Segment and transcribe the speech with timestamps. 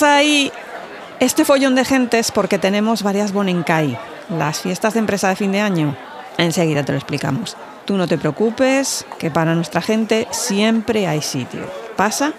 [0.00, 0.52] Ahí
[1.20, 5.60] este follón de gentes porque tenemos varias Bonenkai, las fiestas de empresa de fin de
[5.60, 5.96] año.
[6.36, 7.56] Enseguida te lo explicamos.
[7.84, 11.70] Tú no te preocupes, que para nuestra gente siempre hay sitio.
[11.96, 12.32] Pasa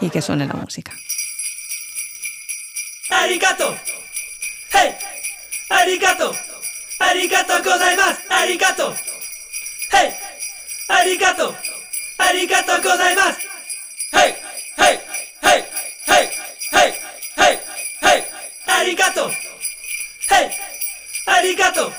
[0.00, 0.92] y que suene la música.
[3.10, 3.76] ¡Arigato!
[4.72, 4.94] ¡Hey!
[5.70, 6.34] ¡Arigato!
[7.00, 8.20] ¡Arigato gozaimasu!
[8.30, 8.96] ¡Arigato!
[9.90, 10.14] ¡Hey!
[10.88, 11.54] ¡Arigato!
[14.12, 14.34] ¡Hey!
[14.76, 15.00] ¡Hey!
[15.42, 15.64] ¡Hey!
[16.06, 16.28] ¡Hey!
[19.16, 19.30] ¡Hey!
[19.30, 19.30] ¡Arigato!
[20.28, 20.50] ¡Hey!
[21.26, 21.92] ¡Arigato!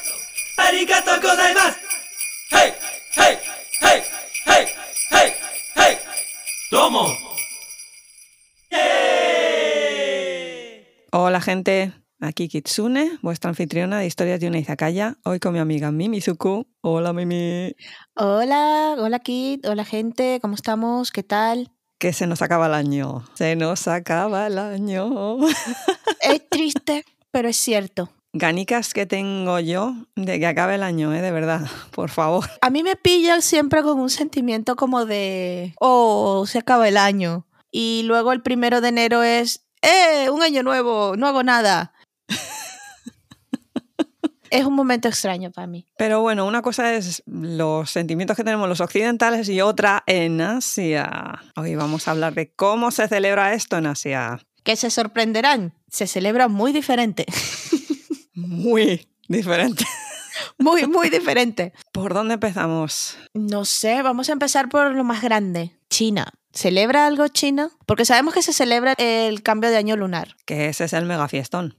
[0.57, 1.79] ¡Arigato gozaimasu!
[2.51, 2.73] ¡Hey!
[3.15, 3.37] ¡Hey!
[3.81, 4.01] ¡Hey!
[4.45, 4.65] ¡Hey!
[5.11, 5.33] ¡Hey!
[5.75, 5.97] ¡Hey!
[6.69, 7.07] ¡Tomo!
[11.13, 15.91] Hola gente, aquí Kitsune, vuestra anfitriona de historias de una izakaya, hoy con mi amiga
[15.91, 16.67] Mimi Zuku.
[16.81, 17.73] Hola Mimi.
[18.15, 21.11] Hola, hola Kit, hola gente, ¿cómo estamos?
[21.13, 21.71] ¿Qué tal?
[21.97, 25.37] Que se nos acaba el año, se nos acaba el año.
[26.21, 28.09] Es triste, pero es cierto.
[28.33, 31.21] Ganicas que tengo yo de que acabe el año, ¿eh?
[31.21, 32.49] de verdad, por favor.
[32.61, 37.45] A mí me pilla siempre con un sentimiento como de, oh, se acaba el año.
[37.71, 40.29] Y luego el primero de enero es, ¡eh!
[40.29, 41.93] Un año nuevo, no hago nada.
[44.49, 45.87] Es un momento extraño para mí.
[45.97, 51.43] Pero bueno, una cosa es los sentimientos que tenemos los occidentales y otra en Asia.
[51.55, 54.39] Hoy vamos a hablar de cómo se celebra esto en Asia.
[54.63, 57.25] Que se sorprenderán, se celebra muy diferente.
[58.33, 59.85] Muy diferente.
[60.57, 61.73] muy, muy diferente.
[61.91, 63.17] ¿Por dónde empezamos?
[63.33, 66.33] No sé, vamos a empezar por lo más grande, China.
[66.51, 67.69] ¿Celebra algo China?
[67.85, 70.35] Porque sabemos que se celebra el cambio de año lunar.
[70.45, 71.77] Que ese es el megafiestón.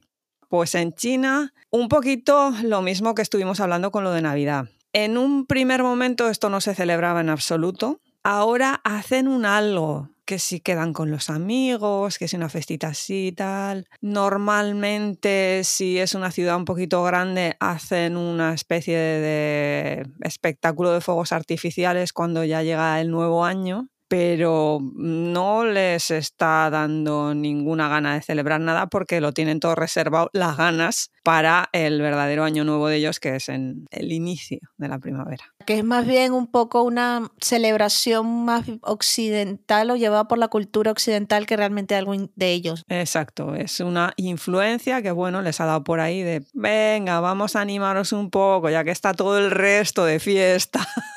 [0.57, 4.71] Pues en China, un poquito lo mismo que estuvimos hablando con lo de Navidad.
[4.95, 8.01] En un primer momento esto no se celebraba en absoluto.
[8.23, 13.27] Ahora hacen un algo, que si quedan con los amigos, que si una festita así
[13.27, 13.86] y tal.
[14.01, 21.33] Normalmente, si es una ciudad un poquito grande, hacen una especie de espectáculo de fuegos
[21.33, 28.22] artificiales cuando ya llega el nuevo año pero no les está dando ninguna gana de
[28.22, 32.96] celebrar nada porque lo tienen todo reservado las ganas para el verdadero año nuevo de
[32.96, 35.44] ellos, que es en el inicio de la primavera.
[35.67, 40.92] Que es más bien un poco una celebración más occidental o llevada por la cultura
[40.92, 42.84] occidental que realmente algo de ellos.
[42.88, 47.61] Exacto, es una influencia que bueno, les ha dado por ahí de, venga, vamos a
[47.61, 50.86] animaros un poco, ya que está todo el resto de fiesta.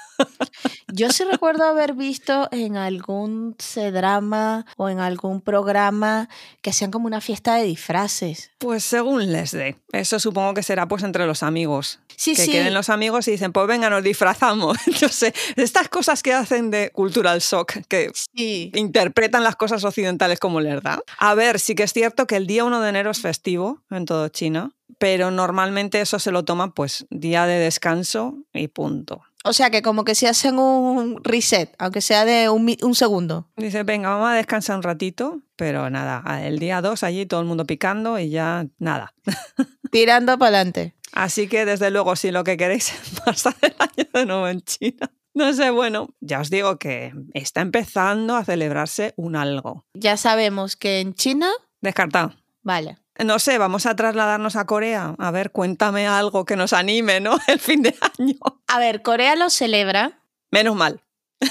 [0.91, 3.55] Yo sí recuerdo haber visto en algún
[3.93, 6.29] drama o en algún programa
[6.61, 8.51] que hacían como una fiesta de disfraces.
[8.57, 9.77] Pues según les dé.
[9.91, 11.99] Eso supongo que será pues entre los amigos.
[12.15, 12.51] Sí, que sí.
[12.51, 14.77] queden los amigos y dicen, pues venga, nos disfrazamos.
[14.99, 18.71] Yo sé, estas cosas que hacen de cultural shock, que Sí.
[18.75, 20.99] interpretan las cosas occidentales como les da.
[21.17, 24.03] A ver, sí que es cierto que el día 1 de enero es festivo en
[24.05, 29.21] todo China, pero normalmente eso se lo toma pues día de descanso y punto.
[29.45, 33.47] O sea que como que si hacen un reset, aunque sea de un, un segundo.
[33.55, 37.45] Dice, venga, vamos a descansar un ratito, pero nada, el día 2 allí todo el
[37.45, 39.13] mundo picando y ya nada.
[39.91, 40.93] Tirando para adelante.
[41.13, 44.61] Así que desde luego, si lo que queréis es pasar el año de nuevo en
[44.61, 45.09] China.
[45.33, 49.85] No sé, bueno, ya os digo que está empezando a celebrarse un algo.
[49.93, 51.49] Ya sabemos que en China,
[51.81, 52.33] Descartado.
[52.61, 52.97] vale.
[53.23, 55.15] No sé, vamos a trasladarnos a Corea.
[55.17, 57.37] A ver, cuéntame algo que nos anime, ¿no?
[57.47, 58.35] El fin de año.
[58.67, 60.21] A ver, Corea lo celebra,
[60.51, 61.03] Menos mal.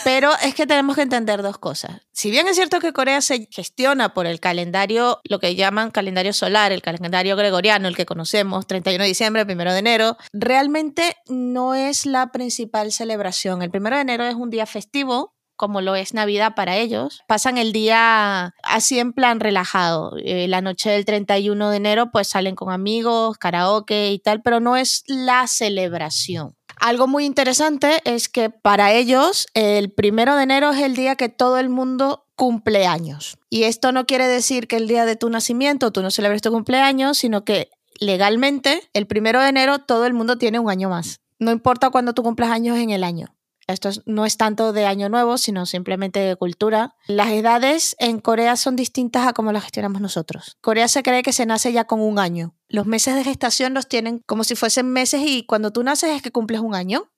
[0.03, 2.01] pero es que tenemos que entender dos cosas.
[2.13, 6.33] Si bien es cierto que Corea se gestiona por el calendario, lo que llaman calendario
[6.33, 11.75] solar, el calendario gregoriano, el que conocemos, 31 de diciembre, 1 de enero, realmente no
[11.75, 13.63] es la principal celebración.
[13.63, 17.59] El 1 de enero es un día festivo como lo es Navidad para ellos, pasan
[17.59, 20.15] el día así en plan relajado.
[20.25, 24.61] Eh, la noche del 31 de enero pues salen con amigos, karaoke y tal, pero
[24.61, 26.55] no es la celebración.
[26.81, 31.29] Algo muy interesante es que para ellos el primero de enero es el día que
[31.29, 33.37] todo el mundo cumple años.
[33.51, 36.53] Y esto no quiere decir que el día de tu nacimiento tú no celebres tu
[36.53, 41.21] cumpleaños, sino que legalmente el primero de enero todo el mundo tiene un año más.
[41.41, 43.35] No importa cuándo tú cumplas años en el año.
[43.69, 46.95] Esto es- no es tanto de año nuevo, sino simplemente de cultura.
[47.07, 50.57] Las edades en Corea son distintas a cómo las gestionamos nosotros.
[50.63, 52.55] Corea se cree que se nace ya con un año.
[52.69, 56.23] Los meses de gestación los tienen como si fuesen meses y cuando tú naces es
[56.23, 57.11] que cumples un año.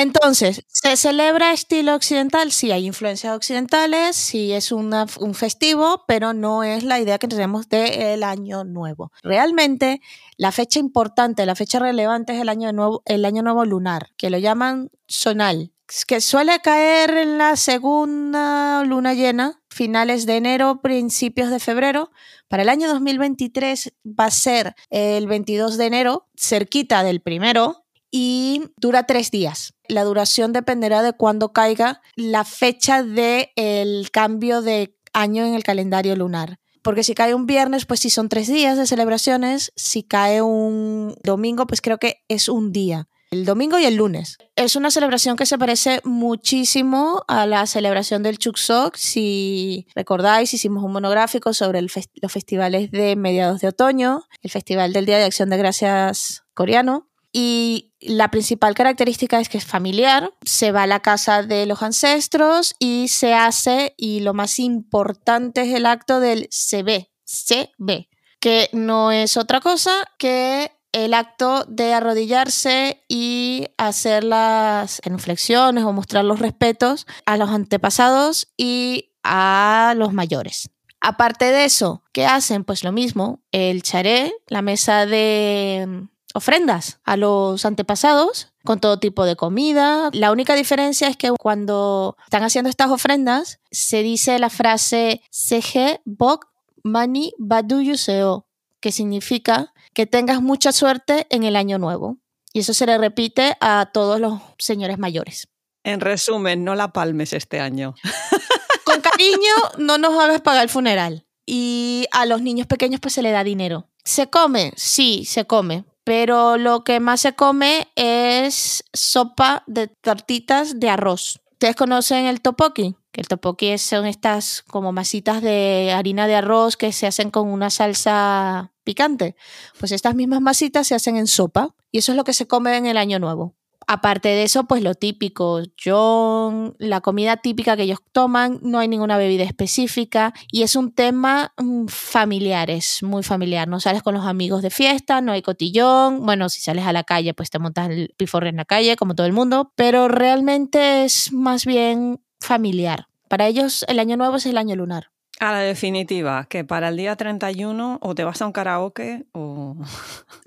[0.00, 2.52] Entonces, ¿se celebra estilo occidental?
[2.52, 7.68] Sí, hay influencias occidentales, sí es un festivo, pero no es la idea que tenemos
[7.68, 9.10] del año nuevo.
[9.24, 10.00] Realmente,
[10.36, 14.30] la fecha importante, la fecha relevante es el año nuevo, el año nuevo lunar, que
[14.30, 15.72] lo llaman sonal,
[16.06, 22.12] que suele caer en la segunda luna llena finales de enero, principios de febrero.
[22.46, 28.70] Para el año 2023 va a ser el 22 de enero, cerquita del primero, y
[28.76, 29.74] dura tres días.
[29.88, 35.64] La duración dependerá de cuándo caiga la fecha del el cambio de año en el
[35.64, 36.58] calendario lunar.
[36.82, 39.72] Porque si cae un viernes, pues sí son tres días de celebraciones.
[39.76, 44.38] Si cae un domingo, pues creo que es un día el domingo y el lunes.
[44.56, 48.96] Es una celebración que se parece muchísimo a la celebración del Chuksok.
[48.96, 55.06] Si recordáis, hicimos un monográfico sobre los festivales de mediados de otoño, el Festival del
[55.06, 57.07] Día de Acción de Gracias coreano.
[57.32, 61.82] Y la principal característica es que es familiar, se va a la casa de los
[61.82, 68.08] ancestros y se hace, y lo más importante es el acto del CB, CB,
[68.40, 75.92] que no es otra cosa que el acto de arrodillarse y hacer las inflexiones o
[75.92, 80.70] mostrar los respetos a los antepasados y a los mayores.
[81.00, 82.64] Aparte de eso, ¿qué hacen?
[82.64, 89.24] Pues lo mismo, el charé, la mesa de ofrendas a los antepasados con todo tipo
[89.24, 90.08] de comida.
[90.12, 96.00] La única diferencia es que cuando están haciendo estas ofrendas se dice la frase Seje
[96.04, 96.46] Bok
[96.82, 98.46] Mani Baduyuseo,
[98.80, 102.18] que significa que tengas mucha suerte en el año nuevo.
[102.52, 105.48] Y eso se le repite a todos los señores mayores.
[105.84, 107.94] En resumen, no la palmes este año.
[108.84, 111.26] Con cariño, no nos hagas pagar el funeral.
[111.46, 113.88] Y a los niños pequeños pues se le da dinero.
[114.04, 114.72] ¿Se come?
[114.76, 115.84] Sí, se come.
[116.08, 121.38] Pero lo que más se come es sopa de tortitas de arroz.
[121.52, 122.96] ¿Ustedes conocen el topoki?
[123.12, 127.48] Que el topoki son estas como masitas de harina de arroz que se hacen con
[127.48, 129.36] una salsa picante.
[129.78, 132.74] Pues estas mismas masitas se hacen en sopa y eso es lo que se come
[132.78, 133.54] en el año nuevo.
[133.90, 138.86] Aparte de eso, pues lo típico, John, la comida típica que ellos toman, no hay
[138.86, 143.66] ninguna bebida específica y es un tema mm, familiar, es muy familiar.
[143.66, 146.26] No sales con los amigos de fiesta, no hay cotillón.
[146.26, 149.14] Bueno, si sales a la calle, pues te montas el piforre en la calle, como
[149.14, 153.08] todo el mundo, pero realmente es más bien familiar.
[153.28, 155.12] Para ellos, el año nuevo es el año lunar.
[155.40, 159.76] A la definitiva, que para el día 31 o te vas a un karaoke o...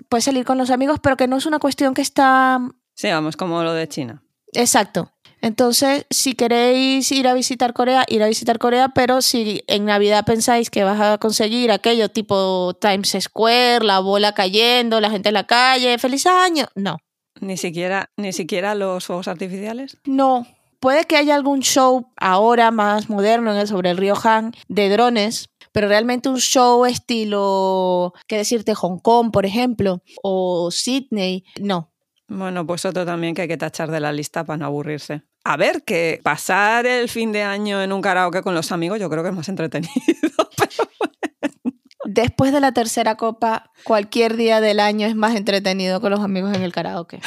[0.08, 2.60] Puedes salir con los amigos, pero que no es una cuestión que está...
[2.94, 4.22] Sí, vamos, como lo de China.
[4.52, 5.12] Exacto.
[5.40, 10.24] Entonces, si queréis ir a visitar Corea, ir a visitar Corea, pero si en Navidad
[10.24, 15.34] pensáis que vas a conseguir aquello tipo Times Square, la bola cayendo, la gente en
[15.34, 16.98] la calle, feliz año, no.
[17.40, 19.96] Ni siquiera, ni siquiera los fuegos artificiales.
[20.04, 20.46] No,
[20.82, 25.86] Puede que haya algún show ahora más moderno sobre el río Han de drones, pero
[25.86, 31.91] realmente un show estilo, qué decirte, Hong Kong, por ejemplo, o Sydney, no.
[32.34, 35.22] Bueno, pues otro también que hay que tachar de la lista para no aburrirse.
[35.44, 39.10] A ver, que pasar el fin de año en un karaoke con los amigos yo
[39.10, 39.92] creo que es más entretenido.
[42.04, 46.54] Después de la tercera copa, cualquier día del año es más entretenido con los amigos
[46.54, 47.20] en el karaoke.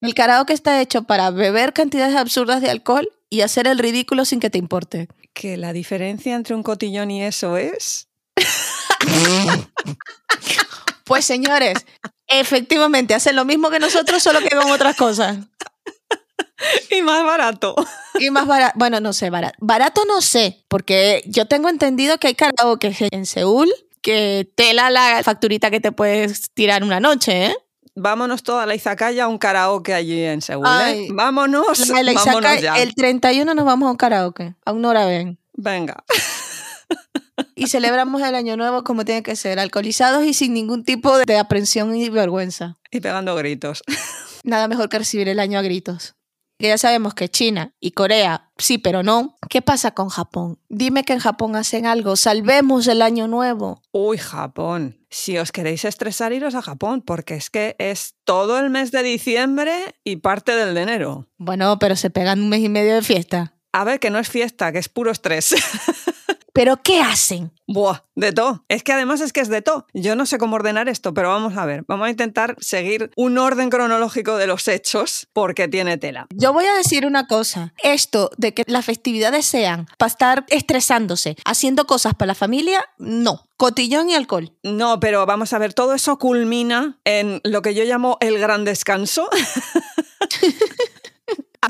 [0.00, 4.38] El karaoke está hecho para beber cantidades absurdas de alcohol y hacer el ridículo sin
[4.38, 5.08] que te importe.
[5.32, 8.08] Que la diferencia entre un cotillón y eso es...
[11.04, 11.86] pues señores,
[12.40, 15.38] efectivamente, hacen lo mismo que nosotros, solo que con otras cosas.
[16.90, 17.74] Y más barato.
[18.18, 18.72] Y más barato.
[18.76, 19.56] Bueno, no sé, barato.
[19.60, 25.22] Barato no sé, porque yo tengo entendido que hay karaoke en Seúl que tela la
[25.22, 27.56] facturita que te puedes tirar una noche, ¿eh?
[27.94, 30.66] vámonos toda la Izakaya a un karaoke allí en Seúl.
[30.66, 31.08] ¿eh?
[31.10, 32.76] Vámonos, vámonos ya.
[32.78, 35.38] El 31 nos vamos a un karaoke, a un Ben.
[35.54, 36.04] Venga.
[37.54, 41.38] y celebramos el año nuevo como tiene que ser, alcoholizados y sin ningún tipo de
[41.38, 42.78] aprensión y vergüenza.
[42.90, 43.82] Y pegando gritos.
[44.44, 46.14] Nada mejor que recibir el año a gritos
[46.58, 49.36] que ya sabemos que China y Corea sí, pero no.
[49.48, 50.58] ¿Qué pasa con Japón?
[50.68, 53.82] Dime que en Japón hacen algo, salvemos el año nuevo.
[53.92, 54.98] Uy, Japón.
[55.10, 59.02] Si os queréis estresar, iros a Japón, porque es que es todo el mes de
[59.02, 61.28] diciembre y parte del de enero.
[61.38, 63.54] Bueno, pero se pegan un mes y medio de fiesta.
[63.72, 65.54] A ver, que no es fiesta, que es puro estrés.
[66.54, 67.50] ¿Pero qué hacen?
[67.66, 68.64] Buah, de todo.
[68.68, 69.86] Es que además es que es de todo.
[69.92, 71.84] Yo no sé cómo ordenar esto, pero vamos a ver.
[71.88, 76.28] Vamos a intentar seguir un orden cronológico de los hechos porque tiene tela.
[76.32, 77.74] Yo voy a decir una cosa.
[77.82, 83.48] Esto de que las festividades sean para estar estresándose, haciendo cosas para la familia, no.
[83.56, 84.52] Cotillón y alcohol.
[84.62, 88.64] No, pero vamos a ver, todo eso culmina en lo que yo llamo el gran
[88.64, 89.28] descanso.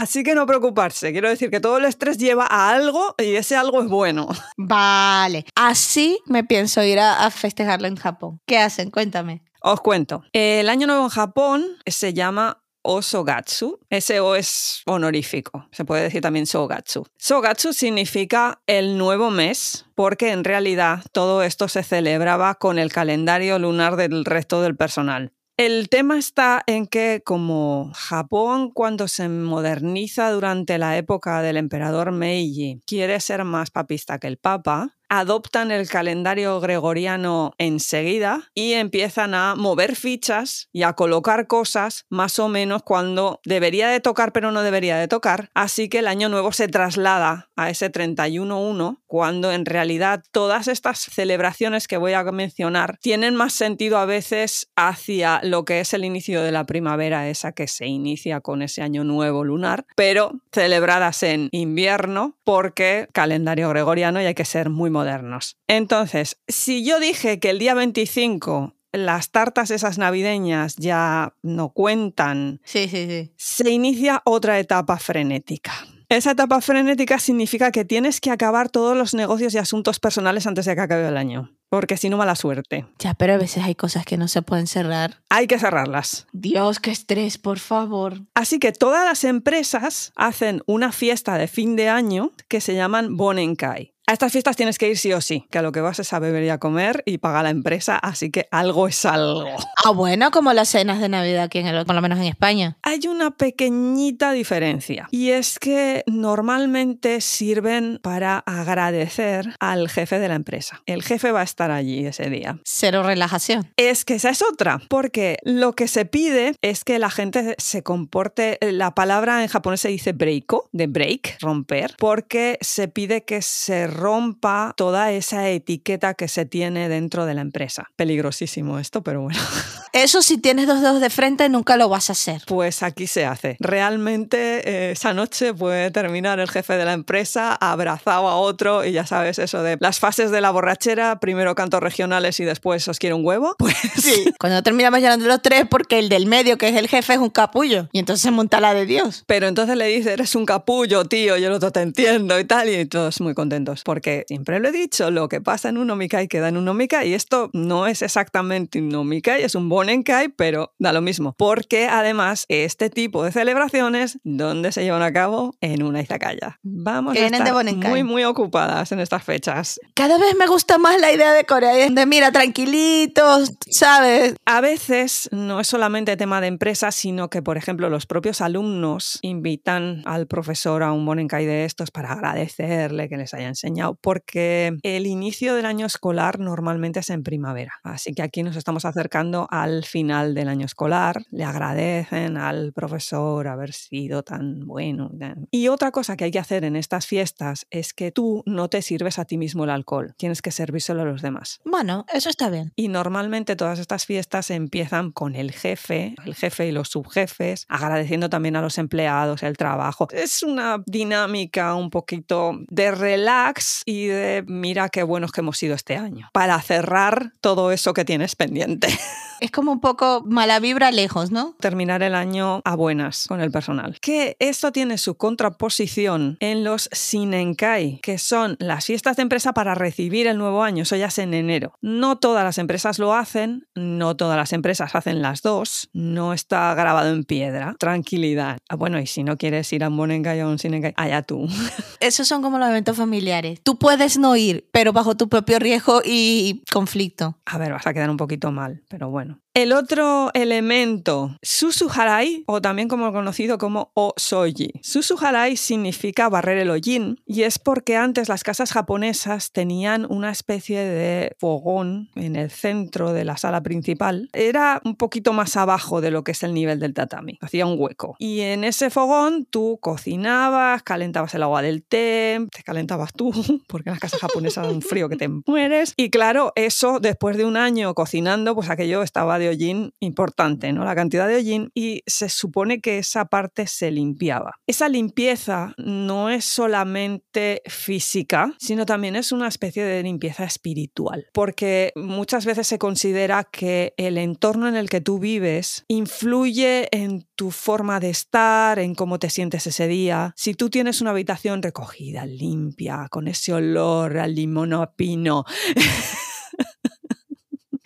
[0.01, 1.13] Así que no preocuparse.
[1.13, 4.29] Quiero decir que todo el estrés lleva a algo y ese algo es bueno.
[4.57, 5.45] Vale.
[5.55, 8.41] Así me pienso ir a, festejarlo en Japón.
[8.47, 8.91] ¿Qué hacen?
[8.91, 9.43] Cuéntame.
[9.61, 10.25] Os cuento.
[10.33, 13.81] El Año Nuevo en Japón se llama o Sogatsu.
[13.89, 17.07] Ese O es honorífico, se puede decir también Sogatsu.
[17.17, 23.59] Sogatsu significa el nuevo mes, porque en realidad todo esto se celebraba con el calendario
[23.59, 25.33] lunar del resto del personal.
[25.57, 32.11] El tema está en que como Japón cuando se moderniza durante la época del emperador
[32.11, 39.35] Meiji quiere ser más papista que el papa, adoptan el calendario gregoriano enseguida y empiezan
[39.35, 44.53] a mover fichas y a colocar cosas más o menos cuando debería de tocar pero
[44.53, 45.51] no debería de tocar.
[45.55, 50.99] Así que el año nuevo se traslada a ese 31-1 cuando en realidad todas estas
[51.01, 56.05] celebraciones que voy a mencionar tienen más sentido a veces hacia lo que es el
[56.05, 61.23] inicio de la primavera, esa que se inicia con ese año nuevo lunar, pero celebradas
[61.23, 65.57] en invierno porque calendario gregoriano y hay que ser muy modernos.
[65.69, 72.61] Entonces, si yo dije que el día 25 las tartas esas navideñas ya no cuentan,
[72.65, 73.33] Sí, sí, sí.
[73.37, 75.73] se inicia otra etapa frenética.
[76.09, 80.67] Esa etapa frenética significa que tienes que acabar todos los negocios y asuntos personales antes
[80.67, 82.87] de que acabe el año, porque si no, mala suerte.
[83.01, 85.23] Ya, pero a veces hay cosas que no se pueden cerrar.
[85.29, 86.27] Hay que cerrarlas.
[86.33, 88.21] Dios, qué estrés, por favor.
[88.35, 93.17] Así que todas las empresas hacen una fiesta de fin de año que se llaman
[93.17, 93.94] Bonenkai.
[94.07, 96.13] A estas fiestas tienes que ir sí o sí, que a lo que vas es
[96.13, 99.47] a beber y a comer y paga la empresa, así que algo es algo.
[99.83, 102.77] Ah, bueno, como las cenas de Navidad aquí, en el- por lo menos en España.
[102.83, 110.35] Hay una pequeñita diferencia y es que normalmente sirven para agradecer al jefe de la
[110.35, 110.83] empresa.
[110.85, 112.59] El jefe va a estar allí ese día.
[112.63, 113.73] Cero relajación.
[113.79, 117.83] Es que esa es otra, porque lo que se pide es que la gente se
[117.83, 123.41] comporte, la palabra en japonés se dice breiko, de break, romper, porque se pide que
[123.41, 127.89] se rompa toda esa etiqueta que se tiene dentro de la empresa.
[127.97, 129.39] Peligrosísimo esto, pero bueno.
[129.95, 132.43] Eso si tienes dos dedos de frente nunca lo vas a hacer.
[132.47, 133.57] Pues aquí se hace.
[133.61, 138.91] Realmente eh, esa noche puede terminar el jefe de la empresa abrazado a otro y
[138.91, 142.99] ya sabes eso de las fases de la borrachera, primero cantos regionales y después os
[142.99, 143.55] quiero un huevo.
[143.65, 147.19] Pues Cuando terminamos llorando los tres porque el del medio, que es el jefe, es
[147.19, 147.89] un capullo.
[147.93, 149.25] Y entonces se monta la de Dios.
[149.27, 152.85] Pero entonces le dice, eres un capullo, tío, yo otro te entiendo y tal, y
[152.87, 153.83] todos muy contentos.
[153.85, 157.09] Porque siempre lo he dicho, lo que pasa en un Omikai queda en un Omikai,
[157.09, 161.35] y esto no es exactamente un Omikai, es un Bonenkai, pero da lo mismo.
[161.37, 165.55] Porque además, este tipo de celebraciones, ¿dónde se llevan a cabo?
[165.61, 166.59] En una izakaya.
[166.63, 167.91] Vamos a de estar Bonenkai.
[167.91, 169.79] muy, muy ocupadas en estas fechas.
[169.95, 174.35] Cada vez me gusta más la idea de Corea, de mira, tranquilitos, ¿sabes?
[174.47, 179.19] A veces no es solamente tema de empresa, sino que, por ejemplo, los propios alumnos
[179.23, 184.77] invitan al profesor a un Bonenkai de estos para agradecerle que les haya enseñado, porque
[184.83, 187.73] el inicio del año escolar normalmente es en primavera.
[187.83, 193.49] Así que aquí nos estamos acercando al final del año escolar, le agradecen al profesor
[193.49, 195.11] haber sido tan bueno.
[195.51, 198.83] Y otra cosa que hay que hacer en estas fiestas es que tú no te
[198.83, 201.61] sirves a ti mismo el alcohol, tienes que servírselo a los demás.
[201.65, 202.73] Bueno, eso está bien.
[202.77, 208.29] Y normalmente todas estas fiestas empiezan con el jefe, el jefe y los subjefes, agradeciendo
[208.29, 210.09] también a los empleados el trabajo.
[210.11, 215.75] Es una dinámica un poquito de relax y de mira qué buenos que hemos sido
[215.75, 218.89] este año, para cerrar todo eso que tienes pendiente.
[219.41, 221.55] Es como un poco mala vibra lejos, ¿no?
[221.61, 223.99] Terminar el año a buenas con el personal.
[224.01, 229.75] Que esto tiene su contraposición en los Sinenkai, que son las fiestas de empresa para
[229.75, 230.85] recibir el nuevo año.
[230.85, 231.75] Eso ya es en enero.
[231.83, 236.75] No todas las empresas lo hacen, no todas las empresas hacen las dos, no está
[236.75, 237.77] grabado en piedra.
[237.79, 238.59] Tranquilidad.
[238.69, 241.23] Ah, bueno, y si no quieres ir a un Bonenkai o a un Sinenkai, allá
[241.23, 241.49] tú.
[242.01, 243.54] Esos son como los eventos familiares.
[243.63, 247.39] Tú puedes no ir, pero bajo tu propio riesgo y conflicto.
[247.47, 249.41] A ver, vas a quedar un poquito mal, pero bueno.
[249.55, 254.73] El otro elemento, Susuharai, o también como conocido como Osoji.
[254.83, 260.81] Susuharai significa barrer el hollín y es porque antes las casas japonesas tenían una especie
[260.81, 264.29] de fogón en el centro de la sala principal.
[264.33, 267.77] Era un poquito más abajo de lo que es el nivel del tatami, hacía un
[267.79, 268.17] hueco.
[268.19, 273.31] Y en ese fogón tú cocinabas, calentabas el agua del té, te calentabas tú,
[273.69, 275.95] porque en las casas japonesas da un frío que te mueres.
[275.97, 280.85] Y claro, eso después de un año cocinando, pues aquello estaba de hollín importante, ¿no?
[280.85, 284.53] La cantidad de hollín y se supone que esa parte se limpiaba.
[284.67, 291.93] Esa limpieza no es solamente física, sino también es una especie de limpieza espiritual, porque
[291.97, 297.51] muchas veces se considera que el entorno en el que tú vives influye en tu
[297.51, 300.33] forma de estar, en cómo te sientes ese día.
[300.37, 305.45] Si tú tienes una habitación recogida, limpia, con ese olor al limón a pino,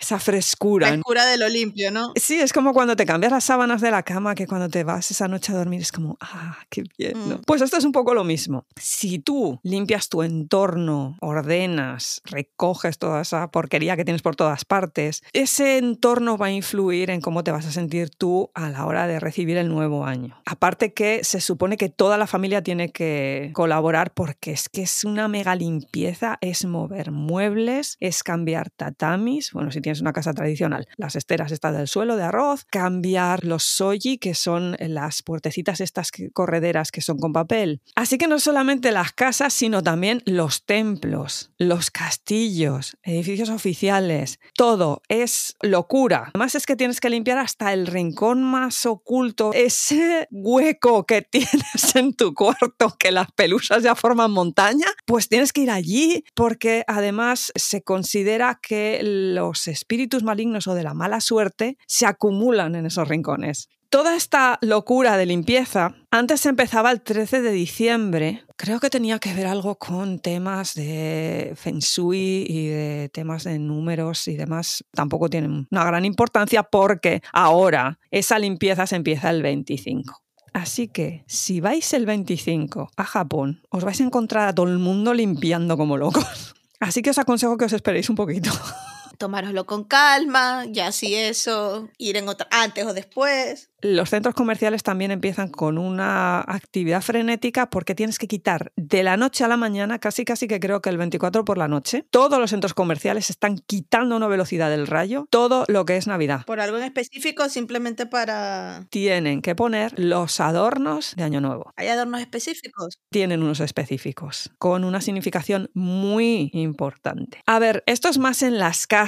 [0.08, 0.88] esa frescura.
[0.88, 2.12] Frescura de lo limpio, ¿no?
[2.16, 5.10] Sí, es como cuando te cambias las sábanas de la cama, que cuando te vas
[5.10, 7.12] esa noche a dormir es como, ah, qué bien.
[7.28, 7.36] ¿no?
[7.36, 7.42] Mm.
[7.46, 8.64] Pues esto es un poco lo mismo.
[8.76, 15.22] Si tú limpias tu entorno, ordenas, recoges toda esa porquería que tienes por todas partes,
[15.34, 19.06] ese entorno va a influir en cómo te vas a sentir tú a la hora
[19.06, 20.40] de recibir el nuevo año.
[20.46, 25.04] Aparte que se supone que toda la familia tiene que colaborar porque es que es
[25.04, 30.86] una mega limpieza, es mover muebles, es cambiar tatamis, bueno, si tienes una casa tradicional,
[30.96, 36.10] las esteras estas del suelo de arroz, cambiar los soji, que son las puertecitas estas
[36.32, 37.80] correderas que son con papel.
[37.94, 45.02] Así que no solamente las casas, sino también los templos, los castillos, edificios oficiales, todo
[45.08, 46.30] es locura.
[46.34, 51.94] Además es que tienes que limpiar hasta el rincón más oculto, ese hueco que tienes
[51.94, 56.84] en tu cuarto, que las pelusas ya forman montaña, pues tienes que ir allí porque
[56.86, 59.87] además se considera que los espíritus
[60.22, 63.68] malignos o de la mala suerte se acumulan en esos rincones.
[63.90, 68.44] Toda esta locura de limpieza antes empezaba el 13 de diciembre.
[68.56, 73.58] Creo que tenía que ver algo con temas de feng shui y de temas de
[73.58, 74.84] números y demás.
[74.92, 80.22] Tampoco tienen una gran importancia porque ahora esa limpieza se empieza el 25.
[80.52, 84.78] Así que si vais el 25 a Japón, os vais a encontrar a todo el
[84.78, 86.54] mundo limpiando como locos.
[86.78, 88.50] Así que os aconsejo que os esperéis un poquito.
[89.18, 93.70] Tomároslo con calma, ya si eso, ir en otra, antes o después.
[93.80, 99.16] Los centros comerciales también empiezan con una actividad frenética porque tienes que quitar de la
[99.16, 102.38] noche a la mañana, casi casi que creo que el 24 por la noche, todos
[102.40, 106.44] los centros comerciales están quitando una velocidad del rayo, todo lo que es Navidad.
[106.44, 108.86] Por algo en específico, simplemente para...
[108.90, 111.72] Tienen que poner los adornos de Año Nuevo.
[111.76, 112.98] ¿Hay adornos específicos?
[113.10, 117.42] Tienen unos específicos, con una significación muy importante.
[117.46, 119.07] A ver, esto es más en las casas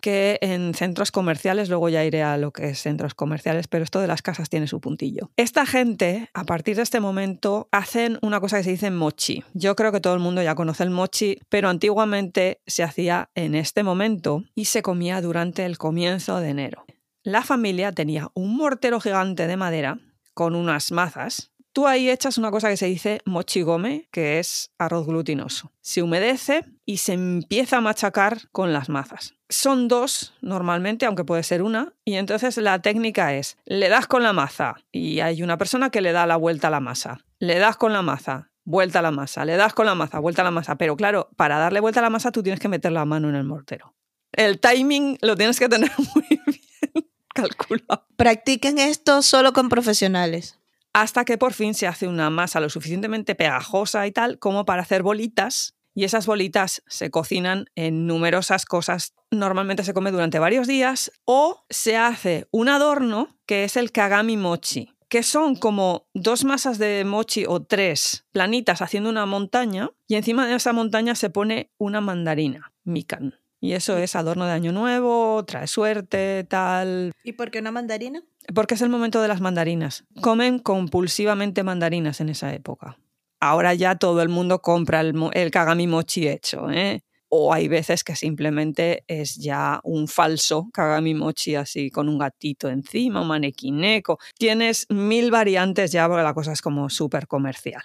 [0.00, 4.00] que en centros comerciales, luego ya iré a lo que es centros comerciales, pero esto
[4.00, 5.30] de las casas tiene su puntillo.
[5.36, 9.42] Esta gente, a partir de este momento, hacen una cosa que se dice mochi.
[9.52, 13.54] Yo creo que todo el mundo ya conoce el mochi, pero antiguamente se hacía en
[13.54, 16.84] este momento y se comía durante el comienzo de enero.
[17.22, 19.98] La familia tenía un mortero gigante de madera
[20.34, 25.08] con unas mazas Tú ahí echas una cosa que se dice mochigome, que es arroz
[25.08, 25.72] glutinoso.
[25.80, 29.34] Se humedece y se empieza a machacar con las mazas.
[29.48, 34.22] Son dos normalmente, aunque puede ser una, y entonces la técnica es, le das con
[34.22, 37.24] la maza y hay una persona que le da la vuelta a la masa.
[37.40, 40.42] Le das con la maza, vuelta a la masa, le das con la maza, vuelta
[40.42, 40.76] a la masa.
[40.76, 43.34] Pero claro, para darle vuelta a la masa tú tienes que meter la mano en
[43.34, 43.96] el mortero.
[44.30, 48.06] El timing lo tienes que tener muy bien calculado.
[48.14, 50.60] Practiquen esto solo con profesionales.
[50.94, 54.82] Hasta que por fin se hace una masa lo suficientemente pegajosa y tal como para
[54.82, 59.12] hacer bolitas y esas bolitas se cocinan en numerosas cosas.
[59.30, 64.36] Normalmente se come durante varios días o se hace un adorno que es el kagami
[64.36, 70.14] mochi, que son como dos masas de mochi o tres planitas haciendo una montaña y
[70.14, 73.34] encima de esa montaña se pone una mandarina, mikan.
[73.60, 77.12] Y eso es adorno de año nuevo, trae suerte, tal.
[77.24, 78.22] ¿Y por qué una mandarina?
[78.52, 80.04] Porque es el momento de las mandarinas.
[80.20, 82.98] Comen compulsivamente mandarinas en esa época.
[83.40, 87.02] Ahora ya todo el mundo compra el, el kagami mochi hecho, ¿eh?
[87.28, 92.68] O hay veces que simplemente es ya un falso kagami mochi así con un gatito
[92.68, 94.18] encima, un manequineco.
[94.38, 97.82] Tienes mil variantes ya porque la cosa es como súper comercial.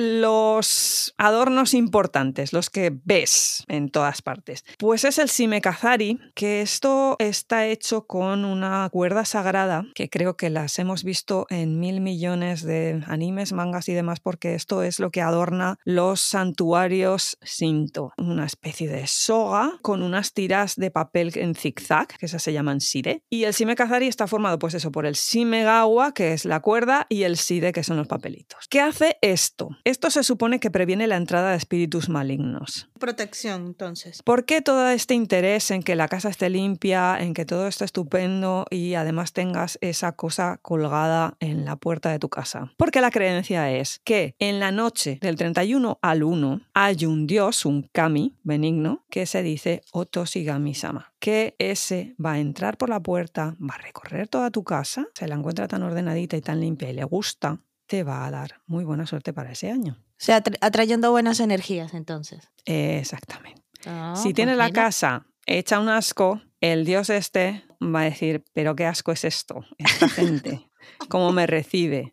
[0.00, 4.64] Los adornos importantes, los que ves en todas partes.
[4.78, 10.50] Pues es el Simekazari, que esto está hecho con una cuerda sagrada, que creo que
[10.50, 15.10] las hemos visto en mil millones de animes, mangas y demás, porque esto es lo
[15.10, 18.12] que adorna los santuarios Shinto.
[18.18, 22.80] Una especie de soga con unas tiras de papel en zigzag, que esas se llaman
[22.80, 23.24] sire.
[23.28, 27.24] Y el Simekazari está formado, pues eso, por el Shimegawa, que es la cuerda, y
[27.24, 28.68] el sire, que son los papelitos.
[28.70, 29.70] ¿Qué hace esto?
[29.88, 32.90] Esto se supone que previene la entrada de espíritus malignos.
[33.00, 34.22] Protección, entonces.
[34.22, 37.86] ¿Por qué todo este interés en que la casa esté limpia, en que todo esté
[37.86, 42.70] estupendo y además tengas esa cosa colgada en la puerta de tu casa?
[42.76, 47.64] Porque la creencia es que en la noche del 31 al 1 hay un dios,
[47.64, 53.56] un kami benigno, que se dice Otoshigami-sama, que ese va a entrar por la puerta,
[53.58, 56.92] va a recorrer toda tu casa, se la encuentra tan ordenadita y tan limpia y
[56.92, 59.96] le gusta, te va a dar muy buena suerte para ese año.
[60.00, 62.48] O sea, atra- atrayendo buenas energías, entonces.
[62.64, 63.62] Exactamente.
[63.86, 68.44] Ah, si pues tiene la casa hecha un asco, el dios este va a decir,
[68.52, 70.68] pero qué asco es esto, esta gente,
[71.08, 72.10] cómo me recibe.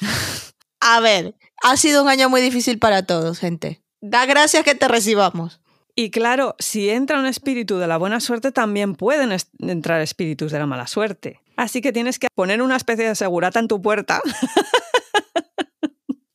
[0.80, 3.82] A ver, ha sido un año muy difícil para todos, gente.
[4.00, 5.60] Da gracias que te recibamos.
[5.96, 10.52] Y claro, si entra un espíritu de la buena suerte, también pueden est- entrar espíritus
[10.52, 11.40] de la mala suerte.
[11.56, 14.22] Así que tienes que poner una especie de segurata en tu puerta.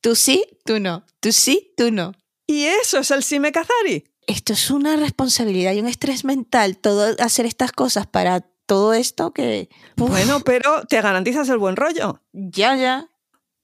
[0.04, 1.06] Tú sí, tú no.
[1.20, 2.12] Tú sí, tú no.
[2.46, 4.04] Y eso es el Sime Kazari.
[4.26, 9.32] Esto es una responsabilidad y un estrés mental, todo hacer estas cosas para todo esto
[9.32, 9.70] que...
[9.98, 12.20] Uf, Bueno, pero te garantizas el buen rollo.
[12.34, 13.08] ya, ya.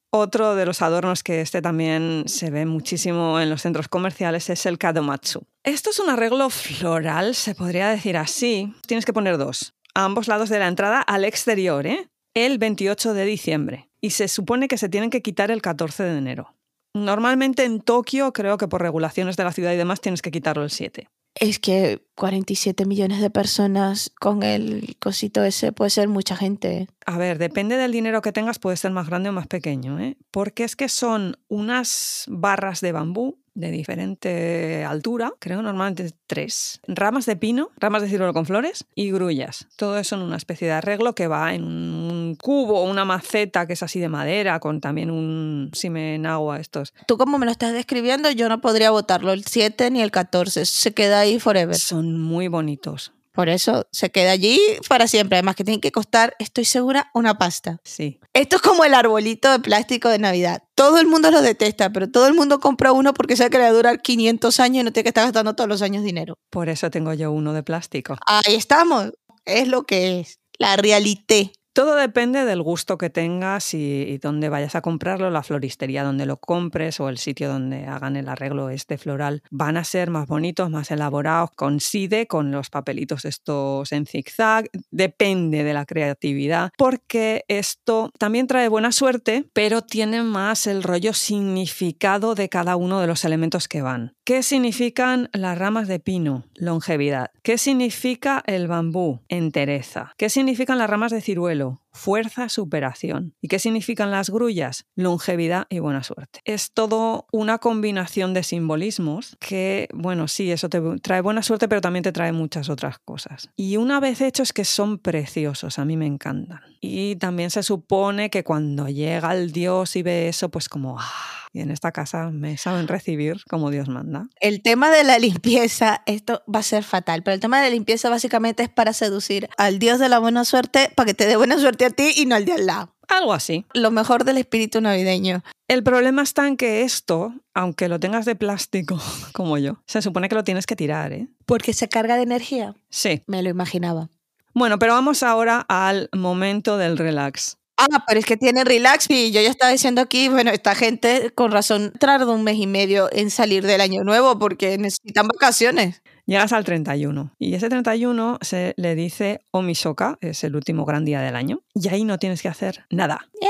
[0.09, 4.65] Otro de los adornos que este también se ve muchísimo en los centros comerciales es
[4.65, 5.43] el kadomatsu.
[5.63, 8.73] Esto es un arreglo floral, se podría decir así.
[8.87, 12.09] Tienes que poner dos, a ambos lados de la entrada al exterior, ¿eh?
[12.33, 13.90] el 28 de diciembre.
[14.01, 16.55] Y se supone que se tienen que quitar el 14 de enero.
[16.95, 20.65] Normalmente en Tokio, creo que por regulaciones de la ciudad y demás, tienes que quitarlo
[20.65, 21.09] el 7.
[21.37, 26.89] Es que 47 millones de personas con el cosito ese puede ser mucha gente.
[27.07, 30.17] A ver, depende del dinero que tengas, puede ser más grande o más pequeño, ¿eh?
[30.33, 37.27] Porque es que son unas barras de bambú de diferente altura, creo normalmente tres, ramas
[37.27, 39.67] de pino, ramas de ciruelo con flores y grullas.
[39.77, 43.67] Todo eso en una especie de arreglo que va en un cubo o una maceta
[43.67, 46.95] que es así de madera, con también un simenagua estos.
[47.07, 50.65] Tú como me lo estás describiendo, yo no podría votarlo el 7 ni el 14.
[50.65, 51.77] Se queda ahí forever.
[51.77, 53.13] Son muy bonitos.
[53.33, 55.39] Por eso se queda allí para siempre.
[55.39, 57.81] Además que tienen que costar, estoy segura, una pasta.
[57.85, 58.19] Sí.
[58.33, 60.65] Esto es como el arbolito de plástico de Navidad.
[60.81, 63.65] Todo el mundo lo detesta, pero todo el mundo compra uno porque sabe que le
[63.65, 66.39] va a durar 500 años y no tiene que estar gastando todos los años dinero.
[66.49, 68.17] Por eso tengo yo uno de plástico.
[68.27, 69.13] Ahí estamos.
[69.45, 70.39] Es lo que es.
[70.59, 71.51] La realidad.
[71.73, 76.27] Todo depende del gusto que tengas y, y dónde vayas a comprarlo, la floristería donde
[76.27, 79.43] lo compres o el sitio donde hagan el arreglo este floral.
[79.51, 85.65] Van a ser más bonitos, más elaborados, coincide con los papelitos estos en zigzag, depende
[85.65, 92.35] de la creatividad, porque esto también trae buena suerte, pero tiene más el rollo significado
[92.35, 94.17] de cada uno de los elementos que van.
[94.31, 96.45] ¿Qué significan las ramas de pino?
[96.55, 97.33] Longevidad.
[97.43, 99.19] ¿Qué significa el bambú?
[99.29, 100.15] Entereza.
[100.17, 101.83] ¿Qué significan las ramas de ciruelo?
[101.91, 103.35] Fuerza, superación.
[103.41, 104.87] ¿Y qué significan las grullas?
[104.95, 106.39] Longevidad y buena suerte.
[106.45, 111.81] Es todo una combinación de simbolismos que, bueno, sí, eso te trae buena suerte, pero
[111.81, 113.51] también te trae muchas otras cosas.
[113.57, 116.61] Y una vez hechos que son preciosos, a mí me encantan.
[116.81, 121.40] Y también se supone que cuando llega el dios y ve eso, pues como, ah,
[121.53, 124.29] y en esta casa me saben recibir como Dios manda.
[124.41, 127.75] El tema de la limpieza, esto va a ser fatal, pero el tema de la
[127.75, 131.37] limpieza básicamente es para seducir al dios de la buena suerte, para que te dé
[131.37, 132.95] buena suerte a ti y no al de al lado.
[133.09, 133.67] Algo así.
[133.75, 135.43] Lo mejor del espíritu navideño.
[135.67, 139.01] El problema está en que esto, aunque lo tengas de plástico,
[139.33, 141.29] como yo, se supone que lo tienes que tirar, ¿eh?
[141.45, 142.75] Porque se carga de energía.
[142.89, 143.23] Sí.
[143.27, 144.09] Me lo imaginaba.
[144.55, 147.57] Bueno, pero vamos ahora al momento del relax.
[147.81, 151.31] Ah, pero es que tiene relax y yo ya estaba diciendo aquí, bueno, esta gente
[151.35, 156.03] con razón tarda un mes y medio en salir del año nuevo porque necesitan vacaciones.
[156.27, 161.23] Llegas al 31 y ese 31 se le dice Omisoka, es el último gran día
[161.23, 163.29] del año, y ahí no tienes que hacer nada.
[163.41, 163.47] Eh,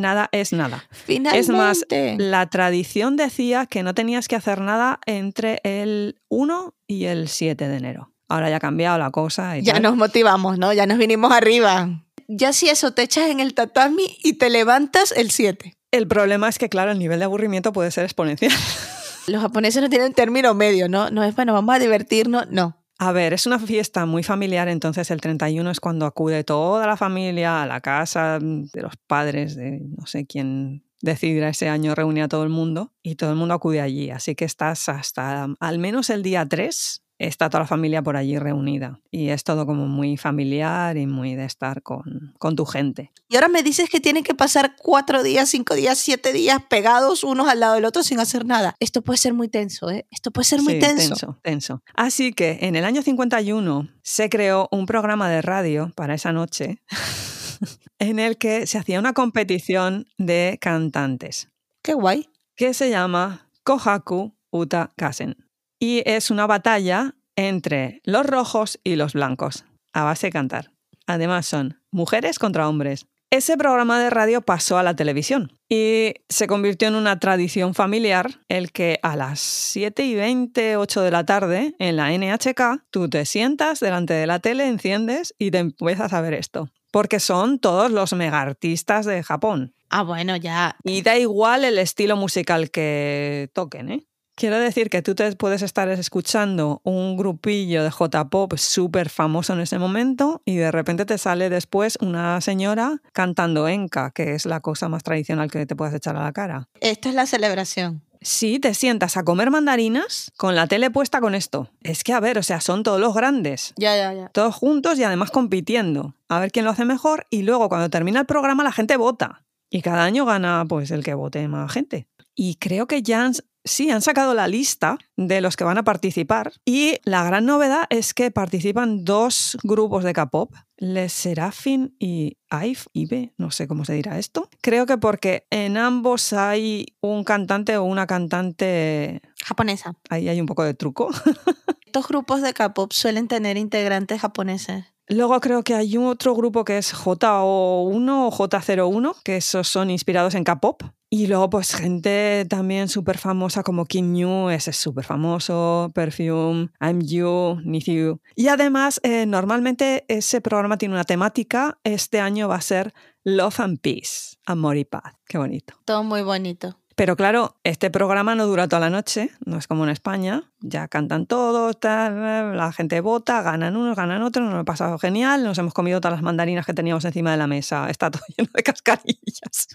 [0.00, 0.84] Nada es nada.
[0.90, 1.38] Finalmente.
[1.38, 1.84] Es más,
[2.18, 7.68] la tradición decía que no tenías que hacer nada entre el 1 y el 7
[7.68, 8.12] de enero.
[8.28, 9.58] Ahora ya ha cambiado la cosa.
[9.58, 9.82] Y ya tal.
[9.82, 10.72] nos motivamos, ¿no?
[10.72, 11.88] Ya nos vinimos arriba.
[12.32, 15.76] Ya si eso te echas en el tatami y te levantas el 7.
[15.90, 18.52] El problema es que, claro, el nivel de aburrimiento puede ser exponencial.
[19.26, 21.10] Los japoneses no tienen término medio, ¿no?
[21.10, 22.76] No es, bueno, vamos a divertirnos, no.
[22.98, 26.96] A ver, es una fiesta muy familiar, entonces el 31 es cuando acude toda la
[26.96, 32.22] familia a la casa de los padres, de no sé quién decidirá ese año reunir
[32.22, 34.10] a todo el mundo y todo el mundo acude allí.
[34.10, 38.38] Así que estás hasta al menos el día 3, está toda la familia por allí
[38.38, 38.98] reunida.
[39.10, 43.12] Y es todo como muy familiar y muy de estar con, con tu gente.
[43.28, 47.22] Y ahora me dices que tienen que pasar cuatro días, cinco días, siete días pegados
[47.22, 48.74] unos al lado del otro sin hacer nada.
[48.80, 50.06] Esto puede ser muy tenso, ¿eh?
[50.10, 51.08] Esto puede ser muy Sí, tenso.
[51.14, 51.82] tenso, tenso.
[51.94, 56.82] Así que en el año 51 se creó un programa de radio para esa noche
[57.98, 61.48] en el que se hacía una competición de cantantes
[61.82, 62.28] Qué guay.
[62.56, 65.36] que se llama Kohaku Uta Kasen.
[65.80, 69.64] Y es una batalla entre los rojos y los blancos,
[69.94, 70.72] a base de cantar.
[71.06, 73.06] Además son mujeres contra hombres.
[73.30, 78.40] Ese programa de radio pasó a la televisión y se convirtió en una tradición familiar
[78.48, 83.08] el que a las 7 y 20, 8 de la tarde en la NHK tú
[83.08, 86.68] te sientas delante de la tele, enciendes y te empiezas a ver esto.
[86.90, 89.74] Porque son todos los mega artistas de Japón.
[89.90, 90.76] Ah, bueno, ya.
[90.84, 94.06] Y da igual el estilo musical que toquen, ¿eh?
[94.40, 99.60] Quiero decir que tú te puedes estar escuchando un grupillo de J-pop súper famoso en
[99.60, 104.60] ese momento y de repente te sale después una señora cantando enka, que es la
[104.60, 106.70] cosa más tradicional que te puedes echar a la cara.
[106.80, 108.02] Esto es la celebración.
[108.22, 111.68] Sí, te sientas a comer mandarinas con la tele puesta con esto.
[111.82, 113.74] Es que, a ver, o sea, son todos los grandes.
[113.76, 114.28] Ya, ya, ya.
[114.30, 116.14] Todos juntos y además compitiendo.
[116.30, 117.26] A ver quién lo hace mejor.
[117.28, 119.42] Y luego, cuando termina el programa, la gente vota.
[119.68, 122.08] Y cada año gana, pues, el que vote más gente.
[122.34, 123.32] Y creo que ya han,
[123.64, 126.52] sí, han sacado la lista de los que van a participar.
[126.64, 132.78] Y la gran novedad es que participan dos grupos de K-pop, Les Serafin y IVE,
[132.92, 134.48] IVE, no sé cómo se dirá esto.
[134.62, 139.20] Creo que porque en ambos hay un cantante o una cantante.
[139.44, 139.94] Japonesa.
[140.08, 141.10] Ahí hay un poco de truco.
[141.86, 144.84] Estos grupos de K-pop suelen tener integrantes japoneses.
[145.08, 149.90] Luego creo que hay un otro grupo que es JO1 o J01, que esos son
[149.90, 150.84] inspirados en K-pop.
[151.12, 156.68] Y luego, pues, gente también súper famosa como Kim New, ese es súper famoso, Perfume,
[156.80, 158.20] I'm You, You.
[158.36, 161.80] Y además, eh, normalmente ese programa tiene una temática.
[161.82, 162.94] Este año va a ser
[163.24, 165.14] Love and Peace, Amor y Paz.
[165.26, 165.74] Qué bonito.
[165.84, 166.76] Todo muy bonito.
[166.94, 170.52] Pero claro, este programa no dura toda la noche, no es como en España.
[170.60, 174.96] Ya cantan todos, tal, la gente vota, ganan unos, ganan otros, nos lo he pasado
[174.98, 178.22] genial, nos hemos comido todas las mandarinas que teníamos encima de la mesa, está todo
[178.36, 179.68] lleno de cascarillas.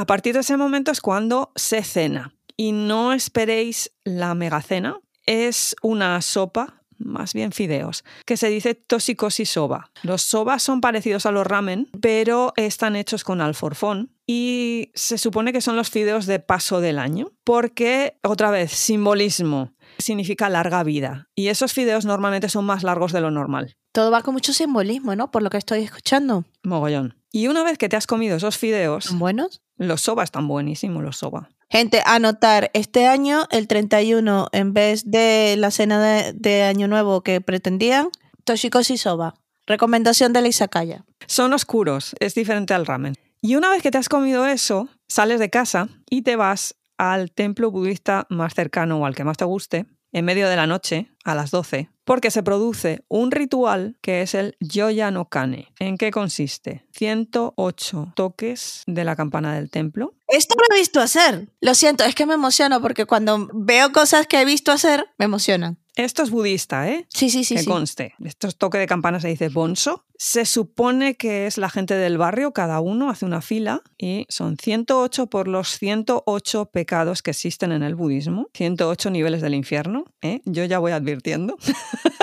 [0.00, 2.34] A partir de ese momento es cuando se cena.
[2.56, 9.44] Y no esperéis la megacena, es una sopa más bien fideos, que se dice toshikoshi
[9.44, 9.90] soba.
[10.02, 15.52] Los sobas son parecidos a los ramen, pero están hechos con alforfón y se supone
[15.52, 21.28] que son los fideos de paso del año, porque, otra vez, simbolismo, significa larga vida.
[21.34, 23.76] Y esos fideos normalmente son más largos de lo normal.
[23.92, 25.30] Todo va con mucho simbolismo, ¿no?
[25.30, 26.44] Por lo que estoy escuchando.
[26.62, 27.16] Mogollón.
[27.32, 29.62] Y una vez que te has comido esos fideos, ¿Son buenos?
[29.76, 31.48] los soba están buenísimos, los soba.
[31.68, 37.22] Gente, anotar, este año, el 31, en vez de la cena de, de Año Nuevo
[37.22, 38.08] que pretendían,
[38.44, 39.34] Toshikoshi Soba.
[39.66, 41.04] Recomendación de la Izakaya.
[41.26, 43.14] Son oscuros, es diferente al ramen.
[43.40, 47.30] Y una vez que te has comido eso, sales de casa y te vas al
[47.30, 51.12] templo budista más cercano o al que más te guste, en medio de la noche,
[51.24, 55.68] a las 12, porque se produce un ritual que es el Yoya no Kane.
[55.78, 56.84] ¿En qué consiste?
[56.90, 60.12] 108 toques de la campana del templo.
[60.26, 61.50] Esto lo he visto hacer.
[61.60, 65.26] Lo siento, es que me emociono porque cuando veo cosas que he visto hacer, me
[65.26, 65.78] emocionan.
[66.00, 67.06] Esto es budista, ¿eh?
[67.10, 67.56] Sí, sí, sí.
[67.56, 67.66] que sí.
[67.66, 68.14] conste.
[68.24, 70.06] Estos toques de campana se dice bonso.
[70.16, 74.56] Se supone que es la gente del barrio, cada uno hace una fila y son
[74.56, 80.06] 108 por los 108 pecados que existen en el budismo, 108 niveles del infierno.
[80.22, 80.40] ¿eh?
[80.46, 81.58] Yo ya voy advirtiendo.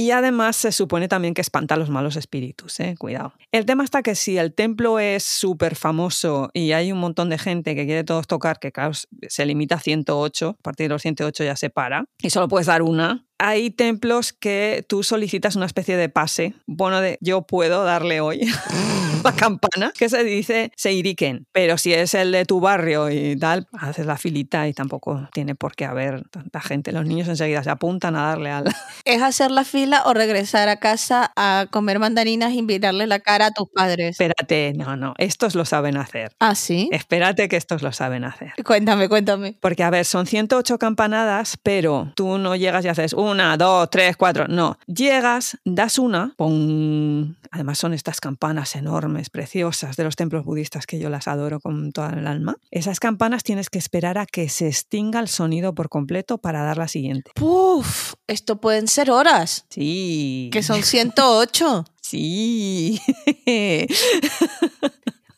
[0.00, 2.94] Y además se supone también que espanta a los malos espíritus, ¿eh?
[2.98, 3.34] cuidado.
[3.52, 7.36] El tema está que si el templo es súper famoso y hay un montón de
[7.36, 11.02] gente que quiere todos tocar, que claro, se limita a 108, a partir de los
[11.02, 15.64] 108 ya se para, y solo puedes dar una, hay templos que tú solicitas una
[15.64, 18.40] especie de pase, bueno, de yo puedo darle hoy
[19.24, 21.46] la campana, que se dice Seiriken.
[21.52, 25.54] Pero si es el de tu barrio y tal, haces la filita y tampoco tiene
[25.54, 26.92] por qué haber tanta gente.
[26.92, 28.64] Los niños enseguida se apuntan a darle al...
[29.06, 33.46] ¿Es hacer la fila o regresar a casa a comer mandarinas y mirarle la cara
[33.46, 34.10] a tus padres?
[34.20, 36.32] Espérate, no, no, estos lo saben hacer.
[36.40, 36.90] ¿Ah, sí?
[36.92, 38.52] Espérate que estos lo saben hacer.
[38.64, 39.56] Cuéntame, cuéntame.
[39.60, 44.16] Porque, a ver, son 108 campanadas, pero tú no llegas y haces una, dos, tres,
[44.16, 44.46] cuatro.
[44.48, 44.78] No.
[44.86, 47.34] Llegas, das una, ¡pum!
[47.50, 51.92] Además, son estas campanas enormes, preciosas, de los templos budistas que yo las adoro con
[51.92, 52.56] toda el alma.
[52.70, 56.78] Esas campanas tienes que esperar a que se extinga el sonido por completo para dar
[56.78, 57.30] la siguiente.
[57.34, 60.48] Puf, esto pueden ser horas, Sí.
[60.52, 61.84] que son 108.
[62.00, 63.00] Sí.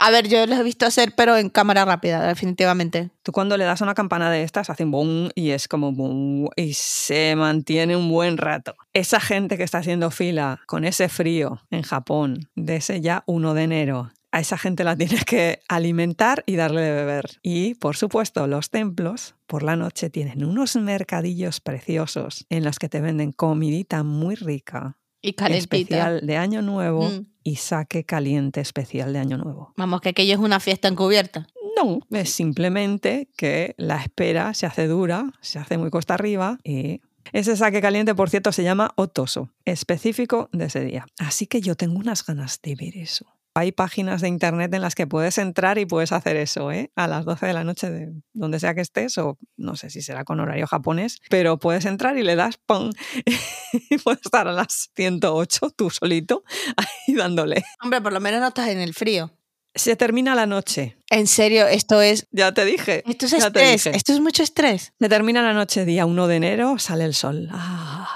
[0.04, 3.10] A ver, yo los he visto hacer, pero en cámara rápida, definitivamente.
[3.22, 6.48] Tú cuando le das a una campana de estas, hacen boom y es como boom
[6.56, 8.74] y se mantiene un buen rato.
[8.94, 13.54] Esa gente que está haciendo fila con ese frío en Japón, de ese ya 1
[13.54, 17.38] de enero, a esa gente la tienes que alimentar y darle de beber.
[17.42, 22.88] Y, por supuesto, los templos por la noche tienen unos mercadillos preciosos en los que
[22.88, 25.76] te venden comidita muy rica, Y calentita.
[25.76, 27.26] especial de Año Nuevo Mm.
[27.44, 29.72] Y saque caliente especial de Año Nuevo.
[29.76, 31.46] Vamos, que aquello es una fiesta encubierta.
[31.76, 37.00] No, es simplemente que la espera se hace dura, se hace muy costa arriba y
[37.32, 41.06] ese saque caliente, por cierto, se llama otoso, específico de ese día.
[41.18, 43.26] Así que yo tengo unas ganas de ver eso.
[43.54, 46.90] Hay páginas de internet en las que puedes entrar y puedes hacer eso, ¿eh?
[46.96, 50.00] A las 12 de la noche de donde sea que estés, o no sé si
[50.00, 52.90] será con horario japonés, pero puedes entrar y le das ¡pum!
[53.90, 56.44] y puedes estar a las 108 tú solito
[56.76, 57.62] ahí dándole.
[57.82, 59.30] Hombre, por lo menos no estás en el frío.
[59.74, 60.98] Se termina la noche.
[61.08, 62.26] En serio, esto es.
[62.30, 63.02] Ya te dije.
[63.06, 63.86] Esto es estrés.
[63.86, 64.92] Esto es mucho estrés.
[64.98, 67.48] Se termina la noche, día 1 de enero, sale el sol.
[67.50, 68.06] Ah,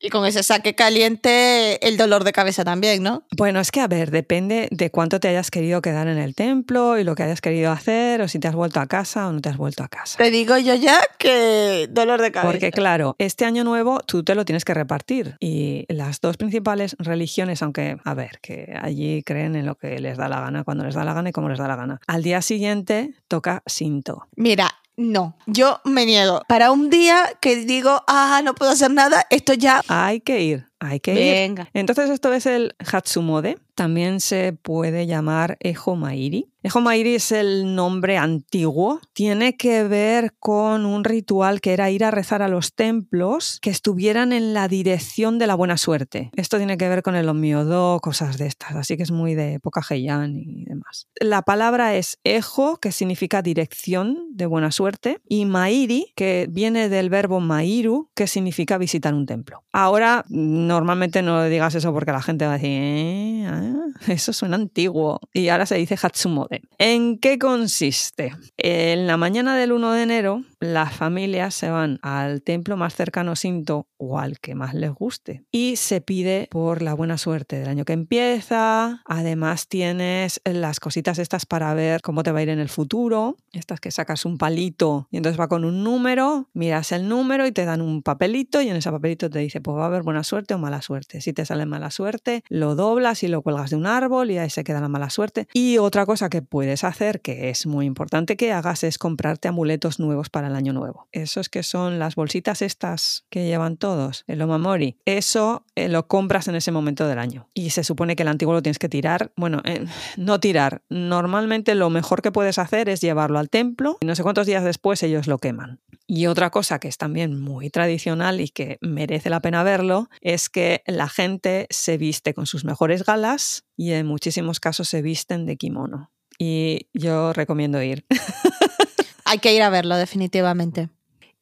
[0.00, 3.24] Y con ese saque caliente, el dolor de cabeza también, ¿no?
[3.36, 6.98] Bueno, es que a ver, depende de cuánto te hayas querido quedar en el templo
[6.98, 9.40] y lo que hayas querido hacer, o si te has vuelto a casa o no
[9.40, 10.18] te has vuelto a casa.
[10.18, 12.52] Te digo yo ya que dolor de cabeza.
[12.52, 16.96] Porque claro, este año nuevo tú te lo tienes que repartir y las dos principales
[16.98, 20.84] religiones, aunque a ver, que allí creen en lo que les da la gana, cuando
[20.84, 22.00] les da la gana y como les da la gana.
[22.06, 24.26] Al día siguiente toca Sinto.
[24.36, 26.42] Mira, no, yo me niego.
[26.48, 29.80] Para un día que digo, ah, no puedo hacer nada, esto ya...
[29.86, 31.32] Hay que ir, hay que ir.
[31.34, 31.68] Venga.
[31.74, 36.50] Entonces esto es el Hatsumode, también se puede llamar Ejo Mairi.
[36.64, 42.04] Ejo Mairi es el nombre antiguo, tiene que ver con un ritual que era ir
[42.04, 46.30] a rezar a los templos que estuvieran en la dirección de la buena suerte.
[46.34, 49.54] Esto tiene que ver con el Omiodo, cosas de estas, así que es muy de
[49.54, 51.06] época Heian y demás.
[51.20, 57.10] La palabra es Ejo, que significa dirección de buena suerte, y Mairi, que viene del
[57.10, 59.62] verbo Mairu, que significa visitar un templo.
[59.72, 60.24] Ahora,
[60.68, 65.20] normalmente no digas eso porque la gente va a decir, "Eh, ah, eso suena antiguo.
[65.32, 66.62] Y ahora se dice Hatsumode.
[66.78, 68.32] ¿En qué consiste?
[68.56, 73.36] En la mañana del 1 de enero, las familias se van al templo más cercano
[73.36, 77.68] Sinto o al que más les guste y se pide por la buena suerte del
[77.68, 79.02] año que empieza.
[79.04, 83.36] Además tienes las cositas estas para ver cómo te va a ir en el futuro.
[83.52, 87.52] Estas que sacas un palito y entonces va con un número, miras el número y
[87.52, 90.24] te dan un papelito y en ese papelito te dice pues va a haber buena
[90.24, 91.20] suerte mala suerte.
[91.20, 94.50] Si te sale mala suerte, lo doblas y lo cuelgas de un árbol y ahí
[94.50, 95.48] se queda la mala suerte.
[95.52, 99.98] Y otra cosa que puedes hacer, que es muy importante que hagas, es comprarte amuletos
[99.98, 101.08] nuevos para el año nuevo.
[101.12, 104.98] Esos que son las bolsitas estas que llevan todos, el omamori.
[105.04, 107.48] Eso eh, lo compras en ese momento del año.
[107.54, 109.32] Y se supone que el antiguo lo tienes que tirar.
[109.36, 109.86] Bueno, eh,
[110.16, 110.82] no tirar.
[110.88, 114.64] Normalmente lo mejor que puedes hacer es llevarlo al templo y no sé cuántos días
[114.64, 115.80] después ellos lo queman.
[116.08, 120.48] Y otra cosa que es también muy tradicional y que merece la pena verlo es
[120.48, 125.46] que la gente se viste con sus mejores galas y en muchísimos casos se visten
[125.46, 126.10] de kimono.
[126.38, 128.04] Y yo recomiendo ir.
[129.24, 130.88] Hay que ir a verlo, definitivamente.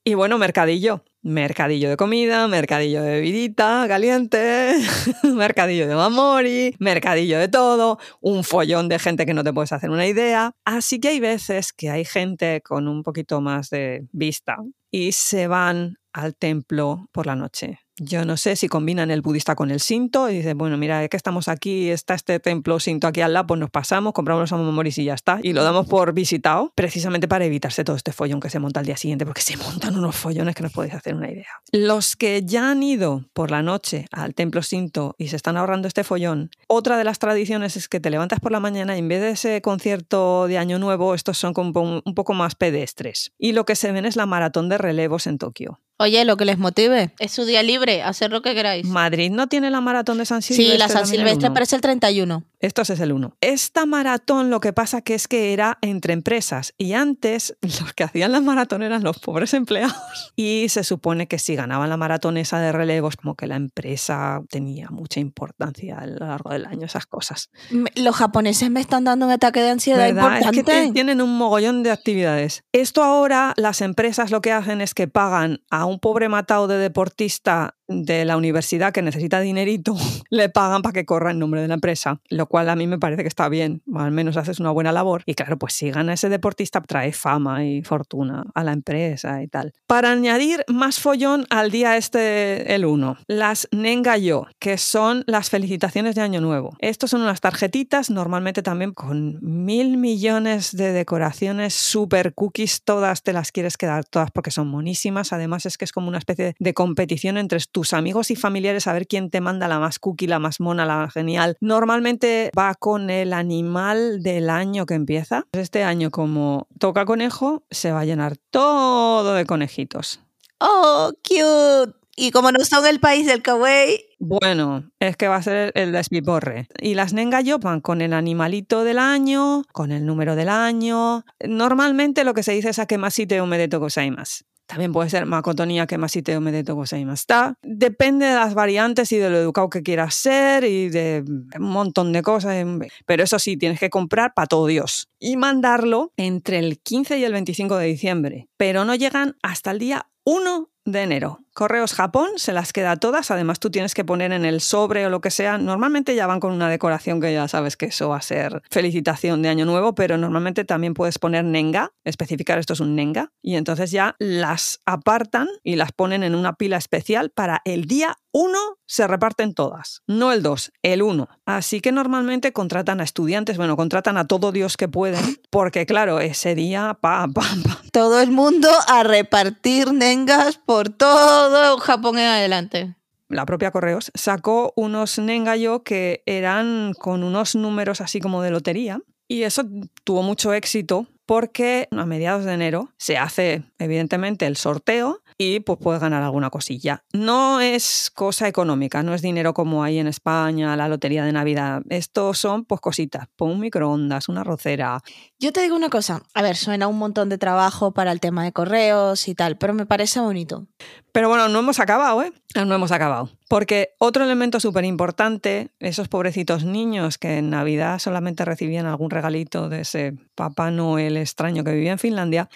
[0.04, 1.04] Y bueno, mercadillo.
[1.26, 4.76] Mercadillo de comida, mercadillo de bebidita caliente,
[5.24, 9.90] mercadillo de mamori, mercadillo de todo, un follón de gente que no te puedes hacer
[9.90, 10.52] una idea.
[10.64, 14.58] Así que hay veces que hay gente con un poquito más de vista
[14.92, 17.85] y se van al templo por la noche.
[17.98, 21.08] Yo no sé si combinan el budista con el sinto y dicen, bueno, mira, es
[21.08, 24.52] que estamos aquí, está este templo sinto aquí al lado, pues nos pasamos, compramos los
[24.52, 25.38] amomoris y ya está.
[25.42, 28.86] Y lo damos por visitado, precisamente para evitarse todo este follón que se monta al
[28.86, 31.48] día siguiente, porque se montan unos follones que no os podéis hacer una idea.
[31.72, 35.88] Los que ya han ido por la noche al templo sinto y se están ahorrando
[35.88, 39.08] este follón, otra de las tradiciones es que te levantas por la mañana y en
[39.08, 43.32] vez de ese concierto de Año Nuevo, estos son como un poco más pedestres.
[43.38, 45.80] Y lo que se ven es la maratón de relevos en Tokio.
[45.98, 47.14] Oye, lo que les motive.
[47.18, 48.84] Es su día libre, hacer lo que queráis.
[48.84, 50.72] Madrid no tiene la maratón de San Silvestre.
[50.74, 52.44] Sí, la San Silvestre parece el 31.
[52.66, 53.36] Esto es el 1.
[53.40, 58.02] Esta maratón lo que pasa que es que era entre empresas y antes los que
[58.02, 59.96] hacían la maratón eran los pobres empleados.
[60.38, 64.42] Y se supone que si ganaban la maratón esa de relevos, como que la empresa
[64.50, 67.50] tenía mucha importancia a lo largo del año, esas cosas.
[67.94, 70.38] Los japoneses me están dando un ataque de ansiedad ¿Verdad?
[70.38, 70.92] Es que importante.
[70.92, 72.64] tienen un mogollón de actividades.
[72.72, 76.76] Esto ahora las empresas lo que hacen es que pagan a un pobre matado de
[76.76, 79.94] deportista de la universidad que necesita dinerito,
[80.30, 82.98] le pagan para que corra en nombre de la empresa, lo cual a mí me
[82.98, 85.22] parece que está bien, al menos haces una buena labor.
[85.26, 89.48] Y claro, pues si gana ese deportista, trae fama y fortuna a la empresa y
[89.48, 89.72] tal.
[89.86, 96.14] Para añadir más follón al día este, el 1, las Nengayo, que son las felicitaciones
[96.14, 96.76] de Año Nuevo.
[96.80, 103.32] Estos son unas tarjetitas, normalmente también con mil millones de decoraciones, super cookies, todas te
[103.32, 105.32] las quieres quedar todas porque son monísimas.
[105.32, 108.92] Además es que es como una especie de competición entre tus amigos y familiares a
[108.92, 111.56] ver quién te manda la más cookie, la más mona, la genial.
[111.60, 115.46] Normalmente va con el animal del año que empieza.
[115.52, 120.20] Este año como toca conejo, se va a llenar todo de conejitos.
[120.60, 121.94] Oh, cute.
[122.18, 125.92] Y como no son el país del kawaii, Bueno, es que va a ser el
[125.92, 126.66] despiporre.
[126.80, 131.26] Y las Nengayo van con el animalito del año, con el número del año.
[131.46, 134.44] Normalmente lo que se dice es a que masite omedeto gozaimasu.
[134.66, 137.20] También puede ser makotonia que masite omedeto gozaimasu.
[137.20, 137.54] Está.
[137.62, 142.12] Depende de las variantes y de lo educado que quieras ser y de un montón
[142.12, 142.64] de cosas.
[143.06, 145.08] Pero eso sí, tienes que comprar para todo Dios.
[145.18, 148.48] Y mandarlo entre el 15 y el 25 de diciembre.
[148.56, 151.45] Pero no llegan hasta el día 1 de enero.
[151.56, 155.08] Correos Japón se las queda todas, además tú tienes que poner en el sobre o
[155.08, 158.18] lo que sea, normalmente ya van con una decoración que ya sabes que eso va
[158.18, 162.80] a ser felicitación de año nuevo, pero normalmente también puedes poner nenga, especificar esto es
[162.80, 167.62] un nenga, y entonces ya las apartan y las ponen en una pila especial para
[167.64, 171.26] el día 1 se reparten todas, no el 2, el 1.
[171.46, 176.20] Así que normalmente contratan a estudiantes, bueno, contratan a todo Dios que pueden, porque claro,
[176.20, 177.80] ese día, pa, pa, pa.
[177.92, 181.45] Todo el mundo a repartir nengas por todo
[181.78, 182.96] Japón en adelante.
[183.28, 189.00] La propia Correos sacó unos nengayo que eran con unos números así como de lotería.
[189.28, 189.64] Y eso
[190.04, 195.78] tuvo mucho éxito porque a mediados de enero se hace evidentemente el sorteo y pues
[195.80, 197.04] puedes ganar alguna cosilla.
[197.12, 201.82] No es cosa económica, no es dinero como hay en España, la lotería de Navidad.
[201.88, 205.02] Esto son pues cositas, pues un microondas, una rocera.
[205.38, 208.44] Yo te digo una cosa, a ver, suena un montón de trabajo para el tema
[208.44, 210.66] de correos y tal, pero me parece bonito.
[211.12, 212.32] Pero bueno, no hemos acabado, ¿eh?
[212.54, 213.30] No hemos acabado.
[213.48, 219.68] Porque otro elemento súper importante, esos pobrecitos niños que en Navidad solamente recibían algún regalito
[219.68, 222.48] de ese Papá Noel extraño que vivía en Finlandia,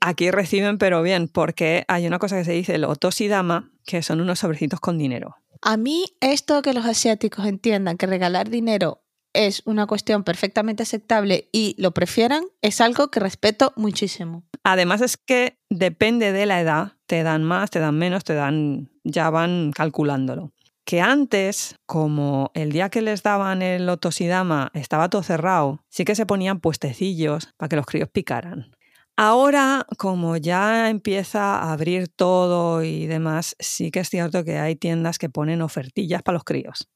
[0.00, 4.20] aquí reciben pero bien, porque hay una cosa que se dice el otosidama, que son
[4.20, 5.36] unos sobrecitos con dinero.
[5.62, 11.48] A mí esto que los asiáticos entiendan que regalar dinero es una cuestión perfectamente aceptable
[11.52, 14.44] y lo prefieran, es algo que respeto muchísimo.
[14.64, 18.90] Además es que depende de la edad, te dan más, te dan menos, te dan,
[19.04, 20.52] ya van calculándolo.
[20.84, 26.14] Que antes, como el día que les daban el otosidama estaba todo cerrado, sí que
[26.14, 28.72] se ponían puestecillos para que los críos picaran.
[29.20, 34.76] Ahora, como ya empieza a abrir todo y demás, sí que es cierto que hay
[34.76, 36.88] tiendas que ponen ofertillas para los críos.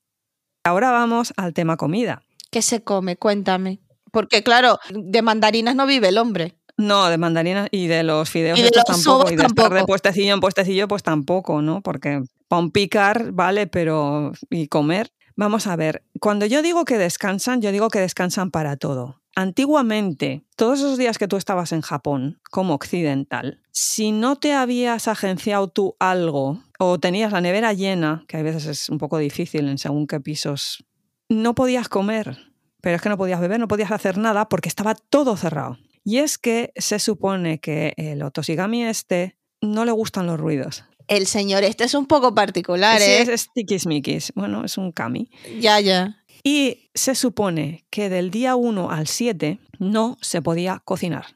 [0.63, 2.23] Ahora vamos al tema comida.
[2.53, 3.17] ¿Qué se come?
[3.17, 3.81] Cuéntame.
[4.13, 6.55] Porque claro, de mandarinas no vive el hombre.
[6.77, 9.33] No, de mandarinas y de los fideos Y de estos los tampoco.
[9.33, 9.87] Y de estar de tampoco.
[9.87, 11.83] puestecillo en puestecillo, pues tampoco, ¿no?
[11.83, 15.13] Porque para un picar, vale, pero ¿y comer?
[15.35, 19.22] Vamos a ver, cuando yo digo que descansan, yo digo que descansan para todo.
[19.35, 25.09] Antiguamente, todos esos días que tú estabas en Japón, como occidental, si no te habías
[25.09, 29.69] agenciado tú algo o tenías la nevera llena, que a veces es un poco difícil
[29.69, 30.85] en según qué pisos,
[31.29, 32.39] no podías comer,
[32.83, 35.79] pero es que no podías beber, no podías hacer nada porque estaba todo cerrado.
[36.05, 40.85] Y es que se supone que el otosigami este no le gustan los ruidos.
[41.09, 43.23] El señor este es un poco particular, Sí, ¿eh?
[43.23, 44.33] es, es tiquismiquis.
[44.35, 45.31] Bueno, es un kami.
[45.61, 46.22] Ya, ya.
[46.43, 51.27] Y se supone que del día 1 al 7 no se podía cocinar.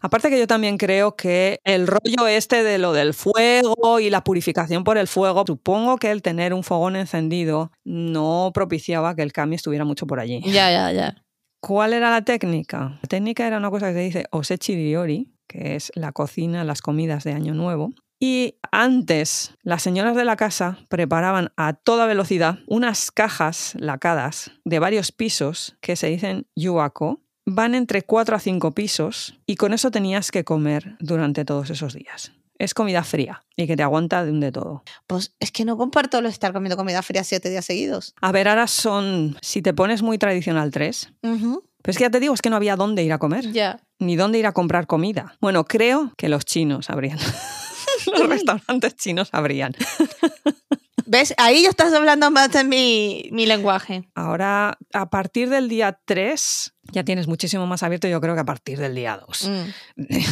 [0.00, 4.22] Aparte que yo también creo que el rollo este de lo del fuego y la
[4.22, 9.32] purificación por el fuego, supongo que el tener un fogón encendido no propiciaba que el
[9.32, 10.40] kami estuviera mucho por allí.
[10.44, 11.24] Ya, ya, ya.
[11.60, 12.98] ¿Cuál era la técnica?
[13.02, 16.82] La técnica era una cosa que se dice osechi ryori, que es la cocina, las
[16.82, 17.92] comidas de Año Nuevo.
[18.24, 24.78] Y antes, las señoras de la casa preparaban a toda velocidad unas cajas lacadas de
[24.78, 27.20] varios pisos que se dicen yuako.
[27.46, 31.94] Van entre 4 a 5 pisos y con eso tenías que comer durante todos esos
[31.94, 32.30] días.
[32.60, 34.84] Es comida fría y que te aguanta de un de todo.
[35.08, 38.14] Pues es que no comparto lo de estar comiendo comida fría siete días seguidos.
[38.20, 41.12] A ver, ahora son, si te pones muy tradicional, tres.
[41.24, 41.64] Ujú.
[41.82, 43.50] Pero es que ya te digo, es que no había dónde ir a comer.
[43.50, 43.80] Ya.
[43.98, 45.36] ni dónde ir a comprar comida.
[45.40, 47.18] Bueno, creo que los chinos habrían.
[48.18, 49.74] los restaurantes chinos habrían.
[51.06, 51.34] ¿Ves?
[51.36, 54.08] Ahí ya estás hablando más de mi, mi lenguaje.
[54.14, 58.46] Ahora, a partir del día 3, ya tienes muchísimo más abierto, yo creo que a
[58.46, 59.48] partir del día 2.
[59.48, 60.08] Mm.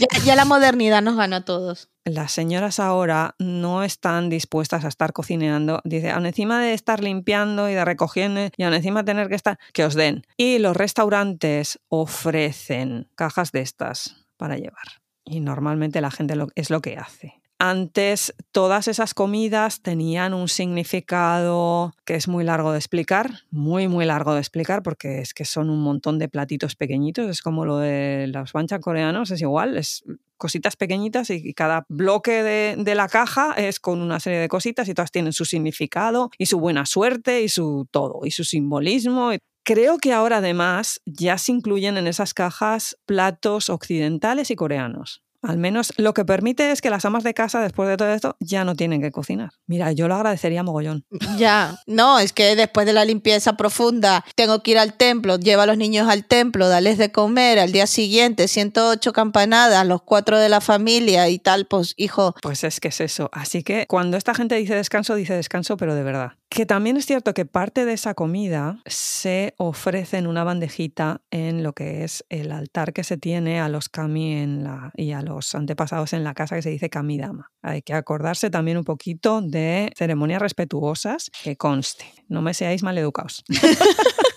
[0.00, 1.88] Ya, ya la modernidad nos ganó a todos.
[2.04, 5.80] Las señoras ahora no están dispuestas a estar cocinando.
[5.84, 9.36] Dice, aun encima de estar limpiando y de recogiendo y aun encima de tener que
[9.36, 10.26] estar, que os den.
[10.36, 15.03] Y los restaurantes ofrecen cajas de estas para llevar.
[15.24, 17.34] Y normalmente la gente lo- es lo que hace.
[17.58, 24.04] Antes todas esas comidas tenían un significado que es muy largo de explicar, muy muy
[24.04, 27.78] largo de explicar porque es que son un montón de platitos pequeñitos, es como lo
[27.78, 30.02] de los banchan coreanos, es igual, es
[30.36, 34.88] cositas pequeñitas y cada bloque de, de la caja es con una serie de cositas
[34.88, 39.30] y todas tienen su significado y su buena suerte y su todo y su simbolismo.
[39.64, 45.24] Creo que ahora además ya se incluyen en esas cajas platos occidentales y coreanos.
[45.44, 48.36] Al menos lo que permite es que las amas de casa, después de todo esto,
[48.40, 49.50] ya no tienen que cocinar.
[49.66, 51.04] Mira, yo lo agradecería mogollón.
[51.36, 51.78] Ya.
[51.86, 55.66] No, es que después de la limpieza profunda, tengo que ir al templo, lleva a
[55.66, 60.48] los niños al templo, darles de comer, al día siguiente 108 campanadas, los cuatro de
[60.48, 63.28] la familia y tal, pues hijo, Pues es que es eso.
[63.32, 66.32] Así que cuando esta gente dice descanso, dice descanso, pero de verdad.
[66.54, 71.64] Que también es cierto que parte de esa comida se ofrece en una bandejita en
[71.64, 75.22] lo que es el altar que se tiene a los kami en la, y a
[75.22, 77.50] los antepasados en la casa que se dice kamidama.
[77.60, 82.04] Hay que acordarse también un poquito de ceremonias respetuosas que conste.
[82.28, 83.42] No me seáis maleducados.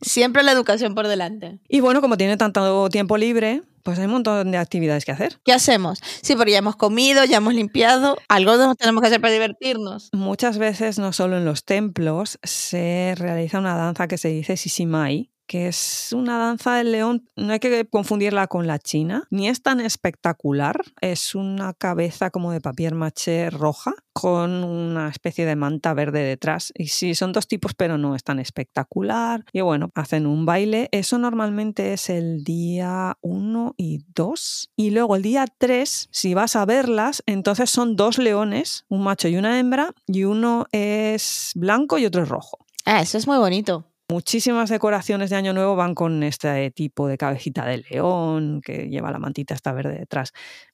[0.00, 1.58] Siempre la educación por delante.
[1.68, 5.38] Y bueno, como tiene tanto tiempo libre, pues hay un montón de actividades que hacer.
[5.44, 6.00] ¿Qué hacemos?
[6.22, 10.10] Sí, porque ya hemos comido, ya hemos limpiado, algo tenemos que hacer para divertirnos.
[10.12, 15.29] Muchas veces, no solo en los templos, se realiza una danza que se dice sisimai,
[15.50, 19.64] que es una danza del león, no hay que confundirla con la china, ni es
[19.64, 25.92] tan espectacular, es una cabeza como de papier maché roja con una especie de manta
[25.92, 26.72] verde detrás.
[26.76, 29.44] Y sí, son dos tipos, pero no es tan espectacular.
[29.52, 30.88] Y bueno, hacen un baile.
[30.92, 34.70] Eso normalmente es el día 1 y 2.
[34.76, 39.26] Y luego el día 3, si vas a verlas, entonces son dos leones, un macho
[39.26, 42.58] y una hembra, y uno es blanco y otro es rojo.
[42.84, 43.89] Ah, eso es muy bonito.
[44.10, 49.12] Muchísimas decoraciones de Año Nuevo van con este tipo de cabecita de león que lleva
[49.12, 50.32] la mantita esta verde detrás.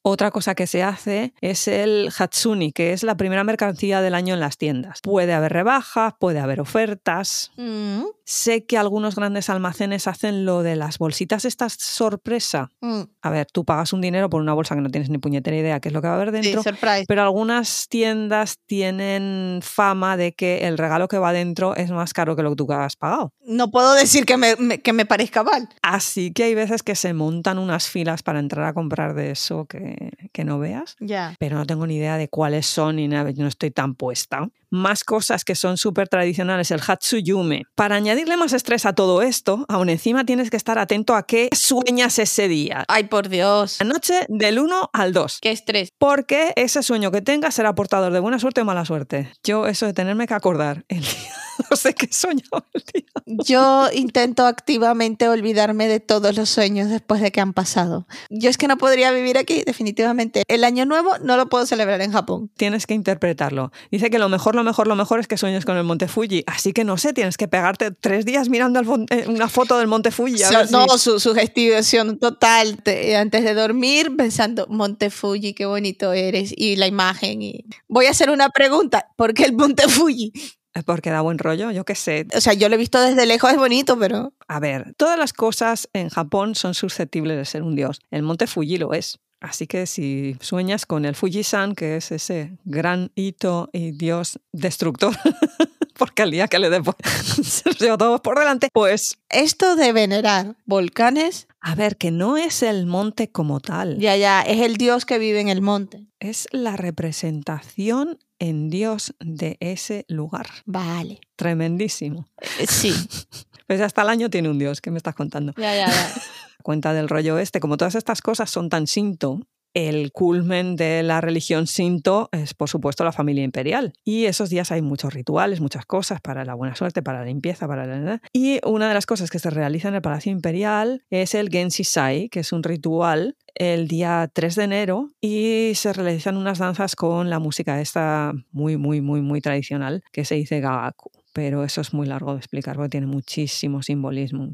[0.08, 4.34] Otra cosa que se hace es el Hatsuni, que es la primera mercancía del año
[4.34, 5.00] en las tiendas.
[5.02, 7.50] Puede haber rebajas, puede haber ofertas.
[7.56, 12.70] Mm, Sé que algunos grandes almacenes hacen lo de las bolsitas estas sorpresa.
[12.80, 13.02] mm.
[13.22, 15.78] A ver, tú pagas un dinero por una bolsa que no tienes ni puñetera idea
[15.80, 16.62] qué es lo que va a haber Sí, dentro.
[16.62, 17.04] surprise.
[17.08, 22.34] Pero algunas tiendas tienen fama de que el regalo que va dentro es más caro
[22.36, 23.32] que lo que tú has pagado.
[23.44, 25.68] No puedo decir que me, me- que me parezca mal.
[25.82, 29.66] Así que hay veces que se montan unas filas para entrar a comprar de eso
[29.66, 29.95] que,
[30.32, 30.96] que no veas.
[31.00, 31.34] Ya.
[31.38, 34.48] Pero no tengo ni idea de cuáles son y nada, no estoy tan puesta.
[34.70, 37.64] Más cosas que son súper tradicionales, el Hatsuyume.
[37.74, 41.48] Para añadirle más estrés a todo esto, aún encima tienes que estar atento a qué
[41.54, 42.84] sueñas ese día.
[42.88, 43.76] Ay, por Dios.
[43.80, 45.38] La noche del 1 al 2.
[45.40, 45.90] Qué estrés.
[45.98, 49.32] Porque ese sueño que tengas será portador de buena suerte o mala suerte.
[49.44, 51.32] Yo eso de tenerme que acordar el día,
[51.70, 53.06] no sé qué soñado el día.
[53.46, 58.06] Yo intento activamente olvidarme de todos los sueños después de que han pasado.
[58.30, 60.42] Yo es que no podría vivir aquí, definitivamente.
[60.48, 62.50] El año nuevo no lo puedo celebrar en Japón.
[62.56, 63.72] Tienes que interpretarlo.
[63.90, 66.42] Dice que lo mejor, lo mejor, lo mejor es que sueñes con el Monte Fuji.
[66.46, 68.80] Así que no sé, tienes que pegarte tres días mirando
[69.10, 70.38] eh, una foto del Monte Fuji.
[70.38, 72.82] So- si- no, su sugestión total.
[72.82, 76.52] Te- antes de dormir, pensando, Monte Fuji, qué bonito eres.
[76.56, 77.42] Y la imagen.
[77.42, 77.64] Y...
[77.88, 79.08] Voy a hacer una pregunta.
[79.16, 80.32] ¿Por qué el Monte Fuji?
[80.74, 82.26] Eh, Porque da buen rollo, yo qué sé.
[82.36, 84.34] O sea, yo lo he visto desde lejos, es bonito, pero...
[84.48, 88.00] A ver, todas las cosas en Japón son susceptibles de ser un dios.
[88.10, 89.18] El Monte Fuji lo es.
[89.46, 95.14] Así que si sueñas con el Fuji-san, que es ese gran hito y dios destructor,
[95.98, 99.76] porque al día que le dé por- se los lleva todos por delante, pues Esto
[99.76, 104.60] de venerar volcanes, a ver, que no es el monte como tal, ya, ya, es
[104.62, 106.06] el dios que vive en el monte.
[106.20, 110.46] es la representación en dios de ese lugar.
[110.66, 111.20] Vale.
[111.36, 112.26] Tremendísimo.
[112.68, 112.92] Sí,
[113.66, 115.52] Pues hasta el año tiene un dios, ¿qué me estás contando?
[115.56, 116.14] ya, ya, ya.
[116.62, 119.40] cuenta del rollo este, como todas estas cosas son tan Shinto,
[119.76, 123.92] el culmen de la religión Shinto es, por supuesto, la familia imperial.
[124.04, 127.68] Y esos días hay muchos rituales, muchas cosas para la buena suerte, para la limpieza,
[127.68, 128.22] para la...
[128.32, 132.30] Y una de las cosas que se realiza en el Palacio Imperial es el Genshisai,
[132.30, 137.28] que es un ritual el día 3 de enero y se realizan unas danzas con
[137.28, 141.10] la música esta muy, muy, muy, muy tradicional que se dice Gagaku.
[141.36, 144.48] Pero eso es muy largo de explicar porque tiene muchísimo simbolismo,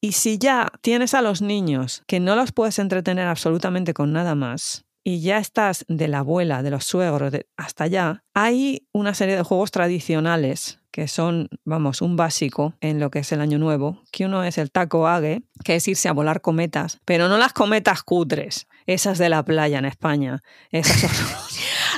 [0.00, 4.34] y si ya tienes a los niños que no los puedes entretener absolutamente con nada
[4.34, 9.36] más, y ya estás de la abuela, de los suegros, hasta allá, hay una serie
[9.36, 14.02] de juegos tradicionales que son, vamos, un básico en lo que es el año nuevo,
[14.12, 17.52] que uno es el taco age, que es irse a volar cometas, pero no las
[17.52, 21.10] cometas cutres, esas de la playa en España, esas son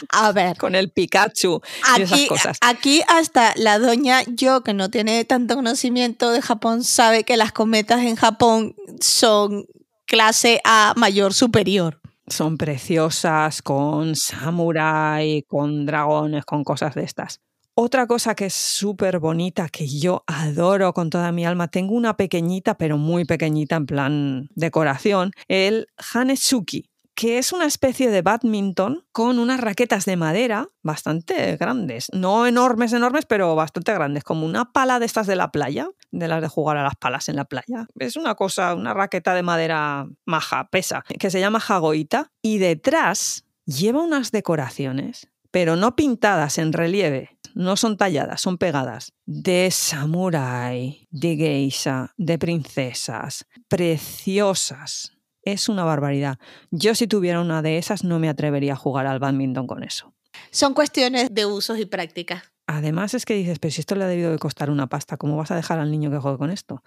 [0.11, 1.61] A ver, con el Pikachu
[1.97, 2.59] y esas aquí, cosas.
[2.61, 7.53] aquí hasta la doña yo, que no tiene tanto conocimiento de Japón, sabe que las
[7.53, 9.66] cometas en Japón son
[10.07, 12.01] clase A mayor superior.
[12.26, 17.40] son preciosas, con samurai, con dragones, con cosas de estas.
[17.77, 22.16] Otra cosa que es súper bonita, que yo adoro con toda mi alma, tengo una
[22.16, 29.05] pequeñita, pero muy pequeñita en plan decoración, el Hanesuki, que es una especie de badminton
[29.11, 32.11] con unas raquetas de madera bastante grandes.
[32.12, 36.29] No enormes, enormes, pero bastante grandes, como una pala de estas de la playa, de
[36.29, 37.89] las de jugar a las palas en la playa.
[37.99, 43.47] Es una cosa, una raqueta de madera maja, pesa, que se llama Hagoita, y detrás
[43.66, 51.09] lleva unas decoraciones, pero no pintadas en relieve, no son talladas, son pegadas, de samurái,
[51.11, 55.13] de geisha, de princesas, preciosas.
[55.43, 56.39] Es una barbaridad.
[56.71, 60.15] Yo si tuviera una de esas no me atrevería a jugar al badminton con eso.
[60.51, 62.43] Son cuestiones de usos y prácticas.
[62.67, 65.37] Además es que dices, pero si esto le ha debido de costar una pasta, ¿cómo
[65.37, 66.83] vas a dejar al niño que juegue con esto?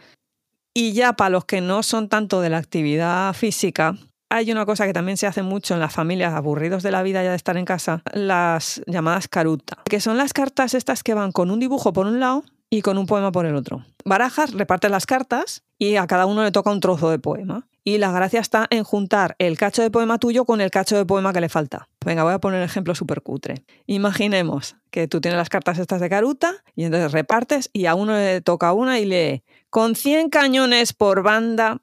[0.74, 3.95] Y ya para los que no son tanto de la actividad física,
[4.30, 7.23] hay una cosa que también se hace mucho en las familias aburridos de la vida
[7.23, 11.32] ya de estar en casa, las llamadas caruta, que son las cartas estas que van
[11.32, 13.86] con un dibujo por un lado y con un poema por el otro.
[14.03, 17.67] Barajas, repartes las cartas y a cada uno le toca un trozo de poema.
[17.84, 21.05] Y la gracia está en juntar el cacho de poema tuyo con el cacho de
[21.05, 21.88] poema que le falta.
[22.05, 23.63] Venga, voy a poner un ejemplo súper cutre.
[23.86, 28.11] Imaginemos que tú tienes las cartas estas de caruta y entonces repartes y a uno
[28.11, 31.82] le toca una y lee con 100 cañones por banda.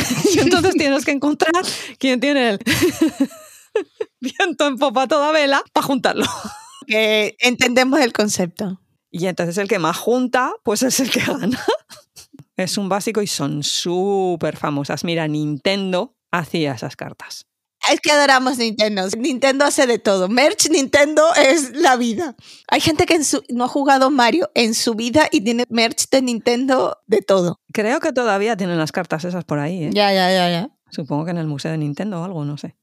[0.34, 1.52] y entonces tienes que encontrar
[1.98, 2.58] quién tiene el
[4.20, 6.26] viento en popa toda vela para juntarlo.
[6.86, 8.80] Que entendemos el concepto.
[9.10, 11.64] Y entonces el que más junta, pues es el que gana.
[12.56, 15.04] Es un básico y son súper famosas.
[15.04, 17.46] Mira, Nintendo hacía esas cartas.
[17.92, 19.02] Es que adoramos Nintendo.
[19.18, 20.28] Nintendo hace de todo.
[20.28, 22.34] Merch Nintendo es la vida.
[22.68, 26.08] Hay gente que en su- no ha jugado Mario en su vida y tiene merch
[26.10, 27.60] de Nintendo de todo.
[27.72, 29.84] Creo que todavía tienen las cartas esas por ahí.
[29.84, 29.90] ¿eh?
[29.92, 30.70] Ya, ya, ya, ya.
[30.90, 32.74] Supongo que en el Museo de Nintendo o algo, no sé.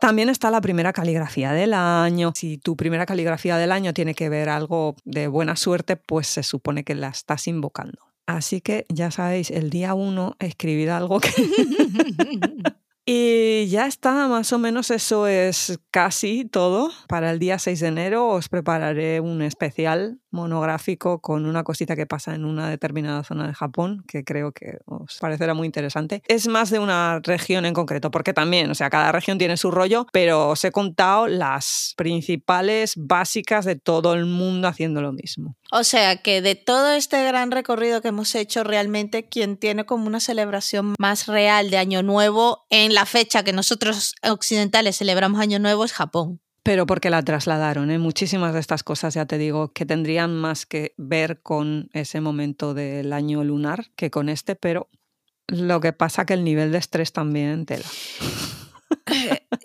[0.00, 2.32] También está la primera caligrafía del año.
[2.34, 6.42] Si tu primera caligrafía del año tiene que ver algo de buena suerte, pues se
[6.42, 7.98] supone que la estás invocando.
[8.26, 11.30] Así que ya sabéis, el día uno escribir algo que...
[13.04, 16.90] Y ya está, más o menos eso es casi todo.
[17.08, 22.06] Para el día 6 de enero os prepararé un especial monográfico con una cosita que
[22.06, 26.22] pasa en una determinada zona de Japón, que creo que os parecerá muy interesante.
[26.26, 29.70] Es más de una región en concreto, porque también, o sea, cada región tiene su
[29.70, 35.56] rollo, pero os he contado las principales básicas de todo el mundo haciendo lo mismo.
[35.70, 40.06] O sea que de todo este gran recorrido que hemos hecho, realmente quien tiene como
[40.06, 45.58] una celebración más real de Año Nuevo en la fecha que nosotros occidentales celebramos Año
[45.58, 46.40] Nuevo es Japón.
[46.62, 47.98] Pero porque la trasladaron, ¿eh?
[47.98, 52.72] muchísimas de estas cosas, ya te digo, que tendrían más que ver con ese momento
[52.72, 54.88] del año lunar que con este, pero
[55.48, 57.86] lo que pasa que el nivel de estrés también tela.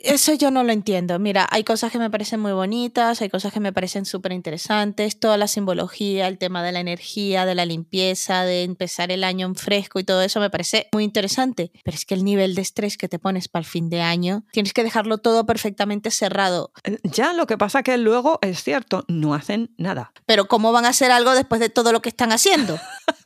[0.02, 1.20] Eso yo no lo entiendo.
[1.20, 5.20] Mira, hay cosas que me parecen muy bonitas, hay cosas que me parecen súper interesantes,
[5.20, 9.46] toda la simbología, el tema de la energía, de la limpieza, de empezar el año
[9.48, 11.72] en fresco y todo eso me parece muy interesante.
[11.84, 14.44] Pero es que el nivel de estrés que te pones para el fin de año,
[14.52, 16.72] tienes que dejarlo todo perfectamente cerrado.
[16.84, 20.12] Eh, Ya lo que pasa que luego es cierto, no hacen nada.
[20.26, 22.80] Pero ¿cómo van a hacer algo después de todo lo que están haciendo?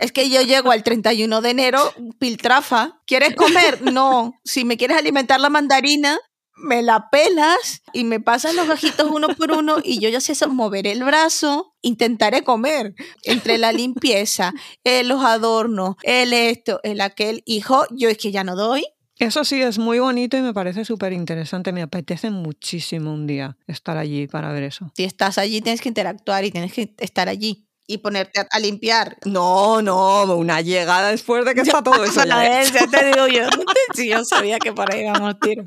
[0.00, 3.00] Es que yo llego al 31 de enero, piltrafa.
[3.06, 3.82] ¿Quieres comer?
[3.92, 4.34] No.
[4.44, 6.18] Si me quieres alimentar la mandarina,
[6.56, 10.32] me la pelas y me pasas los gajitos uno por uno y yo ya sé
[10.32, 12.94] eso, moveré el brazo, intentaré comer.
[13.24, 14.52] Entre la limpieza,
[14.84, 17.42] eh, los adornos, el esto, el aquel.
[17.46, 18.84] Hijo, yo es que ya no doy.
[19.18, 21.72] Eso sí es muy bonito y me parece súper interesante.
[21.72, 24.90] Me apetece muchísimo un día estar allí para ver eso.
[24.96, 28.58] Si estás allí, tienes que interactuar y tienes que estar allí y ponerte a, a
[28.58, 29.16] limpiar.
[29.24, 32.24] No, no, una llegada después de que está todo eso.
[32.24, 32.64] ya, ¿eh?
[32.72, 33.46] ya te digo yo.
[33.94, 35.64] Si yo sabía que por ahí íbamos tiro.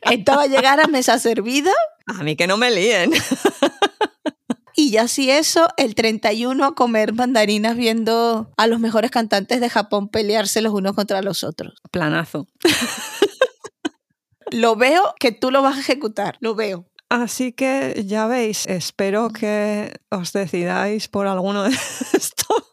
[0.00, 1.72] Esto va a llegar a mesa servida
[2.06, 3.12] A mí que no me líen.
[4.74, 9.68] y ya si eso, el 31 a comer mandarinas viendo a los mejores cantantes de
[9.68, 11.74] Japón pelearse los unos contra los otros.
[11.90, 12.46] Planazo.
[14.52, 16.86] Lo veo que tú lo vas a ejecutar, lo veo.
[17.12, 21.68] Así que ya veis, espero que os decidáis por alguno de
[22.14, 22.70] estos.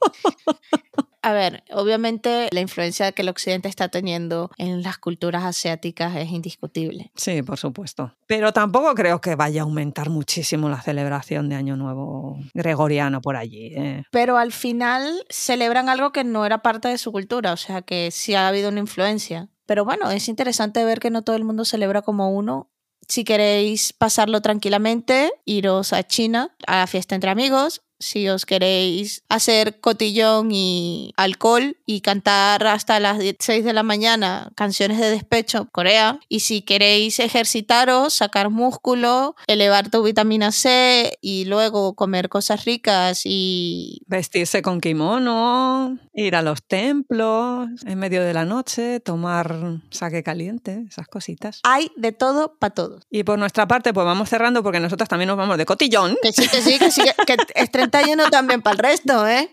[1.22, 6.32] A ver, obviamente la influencia que el occidente está teniendo en las culturas asiáticas es
[6.32, 7.12] indiscutible.
[7.18, 8.16] Sí, por supuesto.
[8.28, 13.36] Pero tampoco creo que vaya a aumentar muchísimo la celebración de Año Nuevo gregoriano por
[13.36, 13.74] allí.
[13.76, 14.04] ¿eh?
[14.10, 18.10] Pero al final celebran algo que no era parte de su cultura, o sea que
[18.12, 19.50] sí ha habido una influencia.
[19.66, 22.72] Pero bueno, es interesante ver que no todo el mundo celebra como uno.
[23.10, 27.82] Si queréis pasarlo tranquilamente, iros a China, a la fiesta entre amigos.
[28.00, 34.52] Si os queréis hacer cotillón y alcohol y cantar hasta las 6 de la mañana
[34.56, 36.20] canciones de despecho, Corea.
[36.30, 43.22] Y si queréis ejercitaros, sacar músculo, elevar tu vitamina C y luego comer cosas ricas
[43.26, 50.24] y Vestirse con kimono, ir a los templos en medio de la noche, tomar saque
[50.24, 51.60] caliente, esas cositas.
[51.64, 53.04] hay de todo para todos.
[53.10, 56.16] Y por nuestra parte, pues vamos cerrando porque nosotras también nos vamos de cotillón.
[56.22, 59.50] Que sí, que sí, que sí, que, que es 31 también para el resto, ¿eh?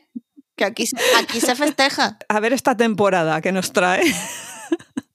[0.57, 2.19] Que aquí, aquí se festeja.
[2.29, 4.03] A ver esta temporada que nos trae.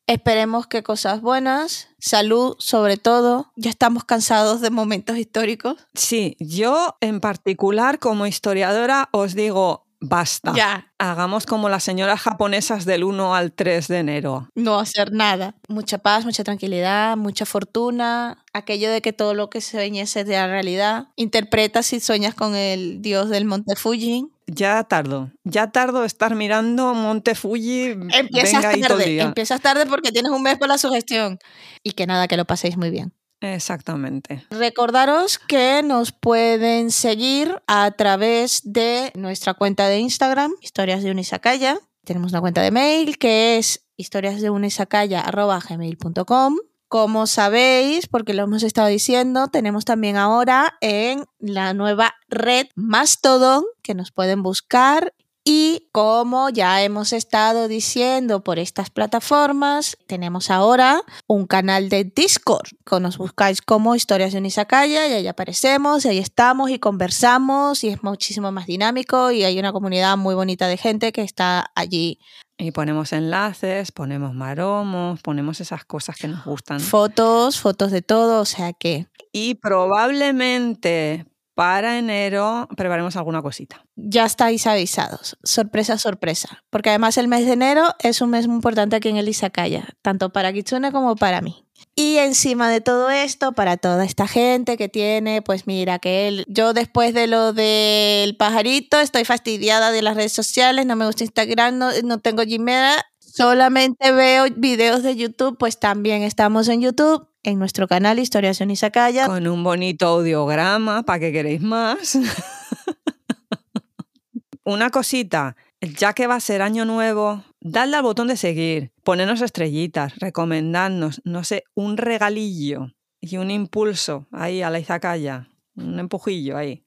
[0.07, 3.51] Esperemos que cosas buenas, salud sobre todo.
[3.55, 5.77] Ya estamos cansados de momentos históricos.
[5.93, 10.53] Sí, yo en particular como historiadora os digo, basta.
[10.55, 14.47] Ya, Hagamos como las señoras japonesas del 1 al 3 de enero.
[14.55, 15.55] no hacer nada.
[15.67, 18.43] Mucha paz, mucha tranquilidad, mucha fortuna.
[18.53, 21.07] Aquello de que todo lo que sueñes es de la realidad.
[21.15, 24.25] Interpreta si sueñas con el dios del Monte Fuji.
[24.47, 27.91] Ya tardo, ya tardo estar mirando Monte Fuji.
[28.11, 29.23] Empiezas venga ahí todo el tarde, día.
[29.23, 31.39] empiezas tarde porque tienes un mes para la sugestión.
[31.83, 33.13] Y que nada, que lo paséis muy bien.
[33.41, 34.45] Exactamente.
[34.51, 41.79] Recordaros que nos pueden seguir a través de nuestra cuenta de Instagram, Historias de Unisacaya.
[42.05, 46.57] Tenemos una cuenta de mail que es historiasdeunisacaya.gmail.com.
[46.87, 53.63] Como sabéis, porque lo hemos estado diciendo, tenemos también ahora en la nueva red Mastodon
[53.81, 55.13] que nos pueden buscar
[55.43, 62.69] y como ya hemos estado diciendo por estas plataformas, tenemos ahora un canal de Discord.
[62.85, 67.83] Que nos buscáis como Historias de Unisacaya y ahí aparecemos, y ahí estamos y conversamos
[67.83, 71.71] y es muchísimo más dinámico y hay una comunidad muy bonita de gente que está
[71.75, 72.19] allí.
[72.59, 76.79] Y ponemos enlaces, ponemos maromos, ponemos esas cosas que nos gustan.
[76.79, 81.25] Fotos, fotos de todo, o sea que Y probablemente
[81.61, 83.85] para enero preparemos alguna cosita.
[83.95, 85.37] ya estáis avisados.
[85.43, 86.63] Sorpresa, sorpresa.
[86.71, 89.87] Porque además el mes de enero es un mes muy importante aquí en el Izakaya,
[90.01, 91.63] tanto para Kitsune como para mí.
[91.95, 96.45] Y encima de todo esto, para toda esta gente que tiene, pues mira, que él,
[96.47, 101.25] yo después de lo del pajarito, estoy fastidiada de las redes sociales, no me gusta
[101.25, 107.59] Instagram, no, tengo Gmail, solamente veo videos de YouTube, pues también estamos en YouTube, en
[107.59, 109.27] nuestro canal Historias en Izakaya.
[109.27, 112.17] Con un bonito audiograma, ¿para que queréis más?
[114.63, 119.41] Una cosita, ya que va a ser año nuevo, dadle al botón de seguir, ponernos
[119.41, 126.57] estrellitas, recomendarnos, no sé, un regalillo y un impulso ahí a la izakaya, un empujillo
[126.57, 126.85] ahí.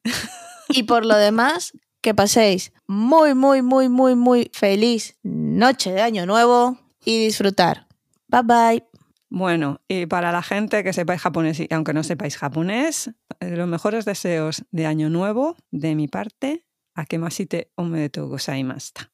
[0.69, 6.27] Y por lo demás, que paséis muy, muy, muy, muy, muy feliz noche de Año
[6.27, 7.87] Nuevo y disfrutar.
[8.29, 8.94] Bye bye.
[9.37, 13.11] Bueno, y para la gente que sepáis japonés y aunque no sepáis japonés,
[13.41, 16.65] eh, los mejores deseos de año nuevo de mi parte,
[16.95, 19.11] Akemashite omedetou gozaimashita.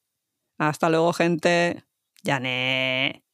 [0.59, 1.85] Hasta luego, gente.
[2.23, 3.25] Ya ne.